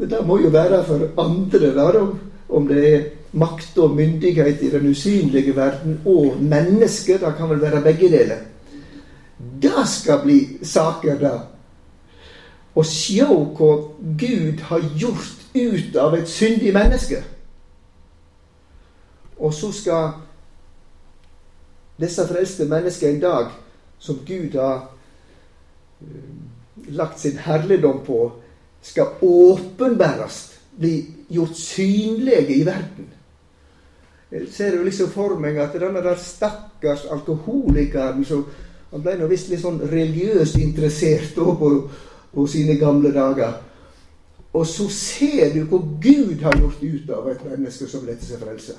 Det 0.00 0.20
må 0.26 0.36
jo 0.38 0.48
være 0.54 0.84
for 0.86 1.00
andre, 1.18 1.72
da, 1.74 2.04
om 2.48 2.68
det 2.68 2.84
er 2.94 3.08
makt 3.32 3.78
og 3.78 3.96
myndighet 3.96 4.62
i 4.62 4.70
den 4.70 4.86
usynlige 4.90 5.56
verden 5.56 6.00
og 6.06 6.36
mennesker. 6.38 7.18
Det 7.18 7.34
kan 7.36 7.50
vel 7.50 7.60
være 7.60 7.82
begge 7.82 8.10
deler. 8.10 8.36
Det 9.62 9.88
skal 9.88 10.22
bli 10.22 10.38
saker, 10.62 11.18
da. 11.18 11.32
Å 12.78 12.84
sjå 12.86 13.34
hva 13.58 13.72
Gud 14.20 14.62
har 14.70 14.86
gjort 14.94 15.56
ut 15.56 15.98
av 15.98 16.14
et 16.14 16.30
syndig 16.30 16.70
menneske. 16.74 17.18
Og 19.42 19.54
så 19.54 19.72
skal 19.74 20.12
disse 21.98 22.28
frelste 22.30 22.68
mennesker 22.70 23.10
en 23.10 23.20
dag, 23.20 23.50
som 24.00 24.20
Gud 24.26 24.56
har 24.56 24.88
eh, 26.00 26.90
lagt 26.96 27.20
sin 27.20 27.38
herligdom 27.38 28.00
på, 28.06 28.32
skal 28.82 29.06
åpenbærast, 29.20 30.58
bli 30.78 31.06
gjort 31.28 31.56
synlige 31.56 32.56
i 32.56 32.64
verden. 32.66 33.08
Jeg 34.30 34.46
ser 34.52 34.76
jo 34.76 34.84
liksom 34.86 35.10
for 35.10 35.34
meg 35.42 35.58
at 35.58 35.74
denne 35.74 36.02
der 36.04 36.16
stakkars 36.16 37.04
alkoholikeren 37.10 38.24
som 38.24 38.44
Han 38.90 39.04
ble 39.04 39.12
nå 39.20 39.26
visst 39.30 39.46
litt 39.52 39.60
sånn 39.62 39.76
religiøst 39.86 40.56
interessert 40.58 41.36
på, 41.36 41.68
på, 42.32 42.46
sine 42.50 42.74
gamle 42.74 43.12
dager. 43.14 43.52
Og 44.50 44.64
så 44.66 44.88
ser 44.90 45.52
du 45.54 45.60
hva 45.70 45.78
Gud 46.02 46.42
har 46.42 46.56
gjort 46.58 46.82
ut 46.82 47.12
av 47.14 47.28
et 47.30 47.44
menneske 47.46 47.86
som 47.86 48.02
lar 48.02 48.18
seg 48.18 48.42
frelse. 48.42 48.74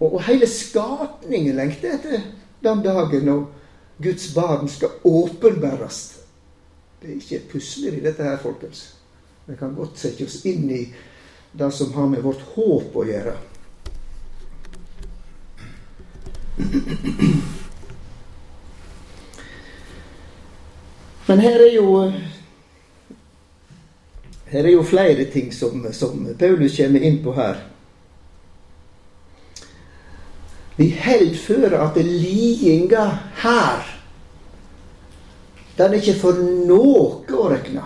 Og, 0.00 0.16
og 0.16 0.18
hele 0.26 0.48
skapningen 0.50 1.54
lengter 1.54 1.94
etter 1.94 2.26
den 2.60 2.82
dagen 2.82 3.26
når 3.26 3.44
Guds 4.02 4.34
barn 4.34 4.68
skal 4.68 4.88
åpenbæres. 5.04 6.18
Det 7.02 7.10
er 7.10 7.14
ikke 7.20 7.52
pusler 7.52 7.96
i 7.96 8.04
dette 8.04 8.24
her, 8.24 8.38
folkens. 8.42 8.94
Vi 9.46 9.56
kan 9.56 9.74
godt 9.76 9.98
sette 9.98 10.24
oss 10.26 10.40
inn 10.48 10.70
i 10.70 10.82
det 11.56 11.68
som 11.72 11.92
har 11.94 12.08
med 12.10 12.24
vårt 12.24 12.42
håp 12.56 12.96
å 12.96 13.04
gjøre. 13.06 13.36
Men 21.26 21.40
her 21.42 21.62
er 21.62 21.72
jo 21.74 21.86
her 24.46 24.64
er 24.64 24.70
jo 24.70 24.82
flere 24.86 25.24
ting 25.30 25.50
som, 25.52 25.86
som 25.92 26.28
Paulus 26.38 26.76
kommer 26.78 27.02
inn 27.02 27.18
på 27.24 27.34
her. 27.34 27.64
Vi 30.76 30.90
held 30.92 31.36
føre 31.40 31.80
at 31.86 31.96
lidinga 32.04 33.04
her 33.42 33.92
den 35.76 35.92
er 35.92 36.00
ikke 36.00 36.16
for 36.16 36.38
noe 36.40 37.24
å 37.36 37.48
rekne 37.52 37.84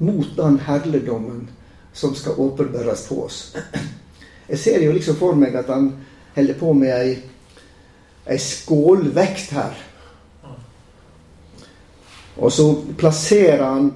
mot 0.00 0.30
den 0.36 0.56
herligdommen 0.64 1.42
som 1.92 2.14
skal 2.16 2.38
åpenbæres 2.40 3.02
på 3.08 3.18
oss. 3.26 3.40
Jeg 4.48 4.58
ser 4.58 4.84
jo 4.84 4.94
liksom 4.96 5.18
for 5.20 5.36
meg 5.36 5.58
at 5.60 5.68
han 5.68 5.90
holder 6.34 6.56
på 6.56 6.72
med 6.72 6.94
ei, 6.94 7.10
ei 8.24 8.38
skålvekt 8.40 9.52
her. 9.52 9.76
Og 12.40 12.48
så 12.52 12.66
plasserer 12.96 13.66
han 13.66 13.90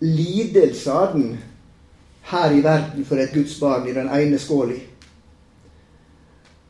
lidelsene 0.00 1.36
her 2.32 2.56
i 2.56 2.64
verden 2.64 3.04
for 3.04 3.20
et 3.20 3.34
Guds 3.36 3.58
barn 3.60 3.84
i 3.88 3.92
den 3.92 4.08
ene 4.08 4.40
skåla. 4.40 4.80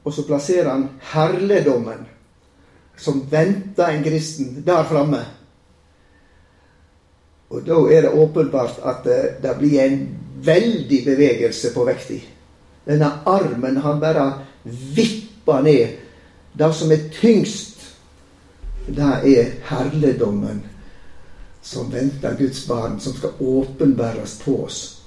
Og 0.08 0.14
så 0.14 0.24
plasserer 0.24 0.70
han 0.70 0.86
herligdommen 1.12 2.06
som 2.96 3.20
venter 3.30 3.92
en 3.92 4.04
kristen 4.04 4.62
der 4.64 4.86
framme. 4.88 5.20
Og 7.52 7.66
da 7.66 7.76
er 7.92 8.06
det 8.06 8.14
åpenbart 8.16 8.80
at 8.88 9.04
det, 9.04 9.20
det 9.42 9.54
blir 9.58 9.82
en 9.82 10.00
veldig 10.48 11.02
bevegelse 11.04 11.74
på 11.74 11.84
vekta. 11.84 12.16
Denne 12.88 13.10
armen 13.28 13.76
han 13.84 14.00
bare 14.00 14.26
vipper 14.96 15.60
ned. 15.62 16.00
Det 16.56 16.72
som 16.74 16.92
er 16.92 17.08
tyngst, 17.12 17.84
det 18.88 19.12
er 19.28 19.52
herligdommen 19.68 20.64
som 21.62 21.92
venter 21.92 22.36
Guds 22.38 22.64
barn, 22.66 22.96
som 23.00 23.12
skal 23.12 23.36
åpenbæres 23.40 24.40
på 24.44 24.62
oss. 24.64 24.97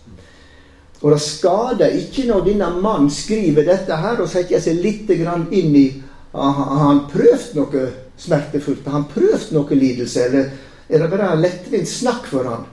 Og 1.02 1.12
det 1.12 1.22
skader 1.24 1.98
ikke 1.98 2.28
når 2.30 2.44
denne 2.46 2.70
mannen 2.82 3.10
skriver 3.14 3.66
dette 3.66 3.96
her 3.98 4.22
og 4.22 4.30
setter 4.30 4.62
seg 4.62 4.82
litt 4.84 5.10
inn 5.10 5.76
i 5.76 5.88
Har 6.32 6.84
han 6.86 7.06
prøvd 7.12 7.56
noe 7.58 7.88
smertefullt? 8.22 8.86
Har 8.86 9.00
han 9.00 9.10
prøvd 9.10 9.50
noe 9.56 9.76
lidelse? 9.76 10.28
Eller 10.28 10.52
er 10.90 11.02
det 11.02 11.10
bare 11.10 11.40
lettvint 11.40 11.90
snakk 11.90 12.30
for 12.30 12.48
han? 12.48 12.70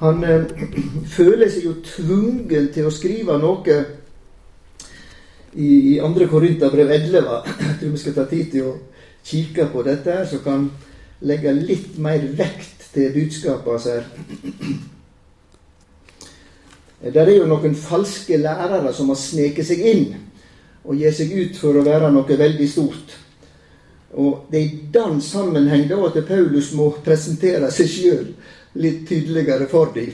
Han 0.00 0.24
øh, 0.24 0.44
føler 1.18 1.50
seg 1.52 1.66
jo 1.66 1.74
tvungen 1.84 2.70
til 2.72 2.86
å 2.88 2.92
skrive 2.94 3.36
noe 3.40 3.74
i, 5.52 5.96
i 5.96 5.98
2. 6.00 6.28
Korinterbrev 6.30 6.94
11. 6.94 7.42
Jeg 7.66 7.76
tror 7.80 7.92
vi 7.92 8.00
skal 8.00 8.16
ta 8.16 8.24
tid 8.30 8.54
til 8.54 8.70
å 8.70 8.76
kikke 9.26 9.68
på 9.74 9.84
dette, 9.84 10.14
her, 10.14 10.24
så 10.24 10.40
kan 10.44 10.70
legge 11.20 11.52
litt 11.52 11.98
mer 12.00 12.24
vekt 12.38 12.88
til 12.94 13.12
budskapet 13.12 13.74
hans 13.74 13.90
her. 13.90 14.08
Det 17.00 17.16
er 17.16 17.30
jo 17.32 17.46
noen 17.48 17.74
falske 17.74 18.36
lærere 18.36 18.92
som 18.92 19.08
har 19.08 19.16
sneket 19.16 19.64
seg 19.66 19.80
inn 19.88 20.06
og 20.84 20.96
gir 21.00 21.12
seg 21.16 21.32
ut 21.32 21.56
for 21.60 21.76
å 21.76 21.84
være 21.84 22.10
noe 22.12 22.36
veldig 22.36 22.66
stort. 22.68 23.14
Og 24.20 24.46
Det 24.50 24.58
er 24.58 24.66
i 24.66 24.80
den 24.92 25.20
sammenheng 25.22 25.86
da 25.88 26.00
at 26.06 26.18
Paulus 26.28 26.72
må 26.76 26.90
presentere 27.04 27.70
seg 27.72 27.88
sjøl 27.88 28.26
litt 28.74 29.06
tydeligere 29.08 29.68
for 29.70 29.92
dem. 29.94 30.12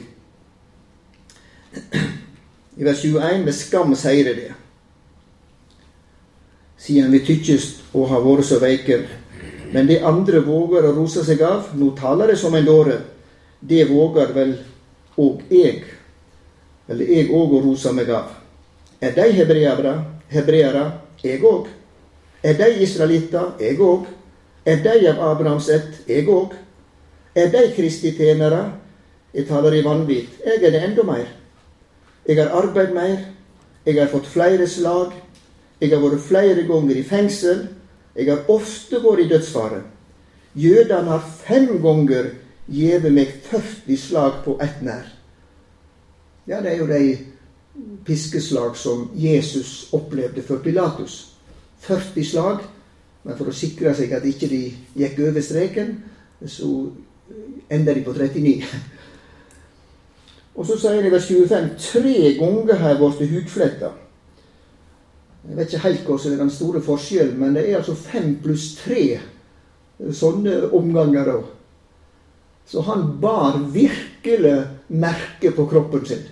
I 2.77 2.85
vers 2.85 3.03
21 3.03 3.45
med 3.45 3.55
skam 3.57 3.95
sier 3.97 4.31
det. 4.37 4.53
Siden 6.79 7.11
vi 7.11 7.25
tykkes 7.25 7.71
å 7.97 8.05
ha 8.07 8.21
vært 8.21 8.47
så 8.47 8.61
veike. 8.63 9.01
Men 9.73 9.89
det 9.89 10.05
andre 10.07 10.45
våger 10.45 10.87
å 10.87 10.95
rose 10.95 11.25
seg 11.27 11.43
av, 11.43 11.73
nå 11.75 11.91
taler 11.99 12.31
det 12.31 12.39
som 12.39 12.55
en 12.55 12.69
dåre, 12.69 13.01
det 13.61 13.89
våger 13.89 14.31
vel 14.37 14.59
òg 15.17 15.43
jeg 15.51 15.83
eller 16.89 17.11
jeg 17.11 17.31
òg 17.35 17.57
å 17.57 17.63
rose 17.65 17.93
meg 17.93 18.11
av. 18.15 18.31
Er 19.01 19.15
de 19.17 19.27
hebreere? 19.37 19.95
Hebreere? 20.31 20.85
Jeg 21.23 21.43
òg. 21.45 21.69
Er 22.43 22.55
de 22.59 22.71
israelitter? 22.83 23.55
Jeg 23.61 23.81
òg. 23.83 24.07
Er 24.67 24.83
de 24.83 25.09
av 25.11 25.23
Abrahams 25.31 25.69
ett? 25.69 26.03
Jeg 26.09 26.29
òg. 26.31 26.55
Er 27.35 27.51
de 27.53 27.65
Kristi 27.77 28.13
tjenere? 28.17 28.63
Jeg 29.35 29.49
taler 29.49 29.75
i 29.77 29.83
vanvidd. 29.85 30.39
Jeg 30.47 30.63
er 30.63 30.73
det 30.73 30.85
enda 30.85 31.05
mer. 31.05 31.27
Jeg 32.27 32.39
har 32.41 32.55
arbeidet 32.57 32.95
mer. 32.95 33.19
Jeg 33.87 33.99
har 34.01 34.11
fått 34.11 34.31
flere 34.31 34.67
slag. 34.67 35.13
Jeg 35.81 35.93
har 35.93 36.01
vært 36.01 36.25
flere 36.25 36.65
ganger 36.69 36.97
i 36.97 37.05
fengsel. 37.07 37.67
Jeg 38.17 38.31
har 38.31 38.49
ofte 38.49 39.03
vært 39.03 39.27
i 39.27 39.29
dødsfare. 39.35 39.83
Jødene 40.57 41.13
har 41.13 41.29
fem 41.45 41.69
ganger 41.83 42.33
gjeve 42.73 43.11
meg 43.13 43.35
40 43.51 44.01
slag 44.01 44.41
på 44.47 44.57
ett 44.63 44.81
nær. 44.83 45.16
Ja, 46.47 46.61
det 46.63 46.73
er 46.73 46.79
jo 46.79 46.87
de 46.87 47.17
piskeslag 48.07 48.77
som 48.79 49.09
Jesus 49.15 49.89
opplevde 49.93 50.43
for 50.47 50.63
Pilatus. 50.63 51.35
40 51.87 52.25
slag. 52.25 52.65
Men 53.27 53.35
for 53.39 53.51
å 53.51 53.57
sikre 53.57 53.91
seg 53.99 54.13
at 54.15 54.27
ikke 54.27 54.47
de 54.51 54.61
gikk 54.95 55.19
over 55.27 55.43
streken, 55.43 55.97
så 56.47 56.69
enda 57.73 57.95
de 57.95 58.05
på 58.07 58.15
39. 58.15 58.69
Og 60.57 60.69
så 60.69 60.77
sier 60.79 61.03
de 61.03 61.11
i 61.11 61.13
vers 61.13 61.27
25 61.27 61.73
tre 61.83 62.19
ganger 62.39 62.79
har 62.81 62.95
jeg 62.95 63.01
blitt 63.03 63.33
hudfletta. 63.35 63.91
Jeg 65.47 65.59
vet 65.59 65.73
ikke 65.73 65.83
helt 65.89 66.07
hva 66.07 66.21
som 66.23 66.33
er 66.33 66.41
den 66.41 66.55
store 66.55 66.83
forskjellen, 66.83 67.37
men 67.39 67.59
det 67.59 67.67
er 67.67 67.81
altså 67.81 67.97
fem 67.99 68.37
pluss 68.43 68.71
tre 68.79 69.19
sånne 69.97 70.71
omganger 70.75 71.29
da. 71.29 71.37
Så 72.67 72.83
han 72.87 73.05
bar 73.23 73.59
virkelig 73.75 74.57
merke 74.89 75.53
på 75.55 75.67
kroppen 75.71 76.07
sin. 76.07 76.25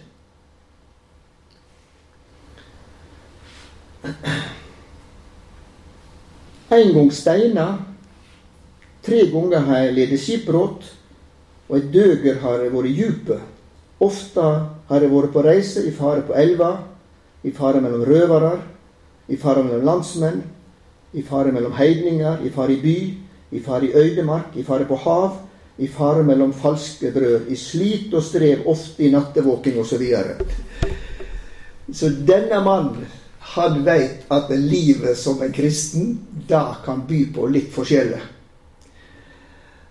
En 6.75 6.93
gang 6.93 7.11
steina, 7.13 7.67
tre 9.05 9.27
ganger 9.33 9.67
har 9.69 9.85
jeg 9.85 9.95
ledet 9.99 10.21
skipbrot, 10.21 10.85
og 11.69 11.77
et 11.79 11.91
døger 11.93 12.41
har 12.43 12.65
jeg 12.65 12.73
vært 12.75 12.91
i 12.91 12.97
djupet. 12.99 13.41
Ofte 14.05 14.45
har 14.89 15.01
jeg 15.05 15.13
vært 15.13 15.33
på 15.33 15.45
reise 15.45 15.85
i 15.87 15.93
fare 15.95 16.25
på 16.27 16.37
elva, 16.37 16.73
i 17.45 17.53
fare 17.55 17.81
mellom 17.85 18.05
røvere, 18.09 18.59
i 19.29 19.37
fare 19.41 19.65
mellom 19.65 19.87
landsmenn, 19.87 20.43
i 21.15 21.23
fare 21.25 21.53
mellom 21.55 21.73
heidninger, 21.79 22.45
i 22.45 22.53
fare 22.53 22.75
i 22.75 22.81
by, 22.83 22.99
i 23.55 23.61
fare 23.65 23.89
i 23.89 23.95
øydemark, 23.95 24.57
i 24.57 24.65
fare 24.67 24.85
på 24.89 24.97
hav, 25.05 25.41
i 25.79 25.89
fare 25.89 26.23
mellom 26.27 26.53
falske 26.53 27.11
brød, 27.15 27.49
i 27.49 27.57
slit 27.57 28.15
og 28.15 28.23
strev, 28.23 28.67
ofte 28.71 29.07
i 29.07 29.11
nattevåking 29.15 29.79
osv. 29.81 29.89
Så, 29.89 29.99
videre. 29.99 30.37
så 31.93 32.11
denne 32.27 32.61
mannen 32.65 33.07
han 33.45 33.83
veit 33.85 34.25
at 34.33 34.51
livet 34.51 35.19
som 35.19 35.43
en 35.43 35.53
kristen, 35.53 36.19
da 36.49 36.77
kan 36.85 37.05
by 37.07 37.21
på 37.35 37.47
litt 37.53 37.69
forskjellig. 37.75 38.23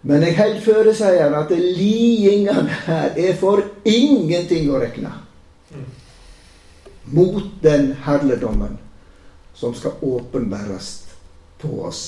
Men 0.04 0.26
jeg 0.26 0.36
held 0.36 0.58
føre, 0.66 0.92
sier 0.98 1.22
han, 1.24 1.38
at 1.38 1.54
lidingene 1.54 2.80
her 2.88 3.14
er 3.16 3.38
for 3.40 3.62
ingenting 3.88 4.68
å 4.74 4.82
rekne 4.82 5.14
mot 7.14 7.46
den 7.64 7.94
herligdommen 8.04 8.78
som 9.54 9.74
skal 9.76 10.02
åpenbæres 10.02 10.90
på 11.62 11.72
oss. 11.88 12.04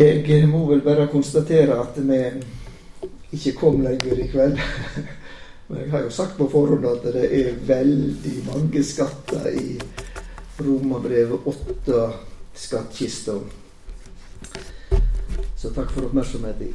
Jeg 0.00 0.46
må 0.48 0.64
vel 0.70 0.80
bare 0.84 1.10
konstatere 1.12 1.76
at 1.82 1.98
vi 2.00 2.20
ikke 3.36 3.56
kom 3.58 3.82
lenger 3.84 4.24
i 4.24 4.28
kveld. 4.32 4.60
Men 5.70 5.84
jeg 5.84 5.90
har 5.90 6.00
jo 6.02 6.10
sagt 6.10 6.34
på 6.34 6.48
forhånd 6.50 6.86
at 6.90 7.04
det 7.14 7.28
er 7.30 7.58
veldig 7.68 8.32
mange 8.48 8.82
skatter 8.82 9.44
i 9.54 9.76
Romerbrevet 10.58 11.46
8 11.46 12.00
skattkista. 12.58 13.36
Så 15.60 15.70
takk 15.70 15.92
for 15.94 16.08
oppmerksomheten. 16.08 16.74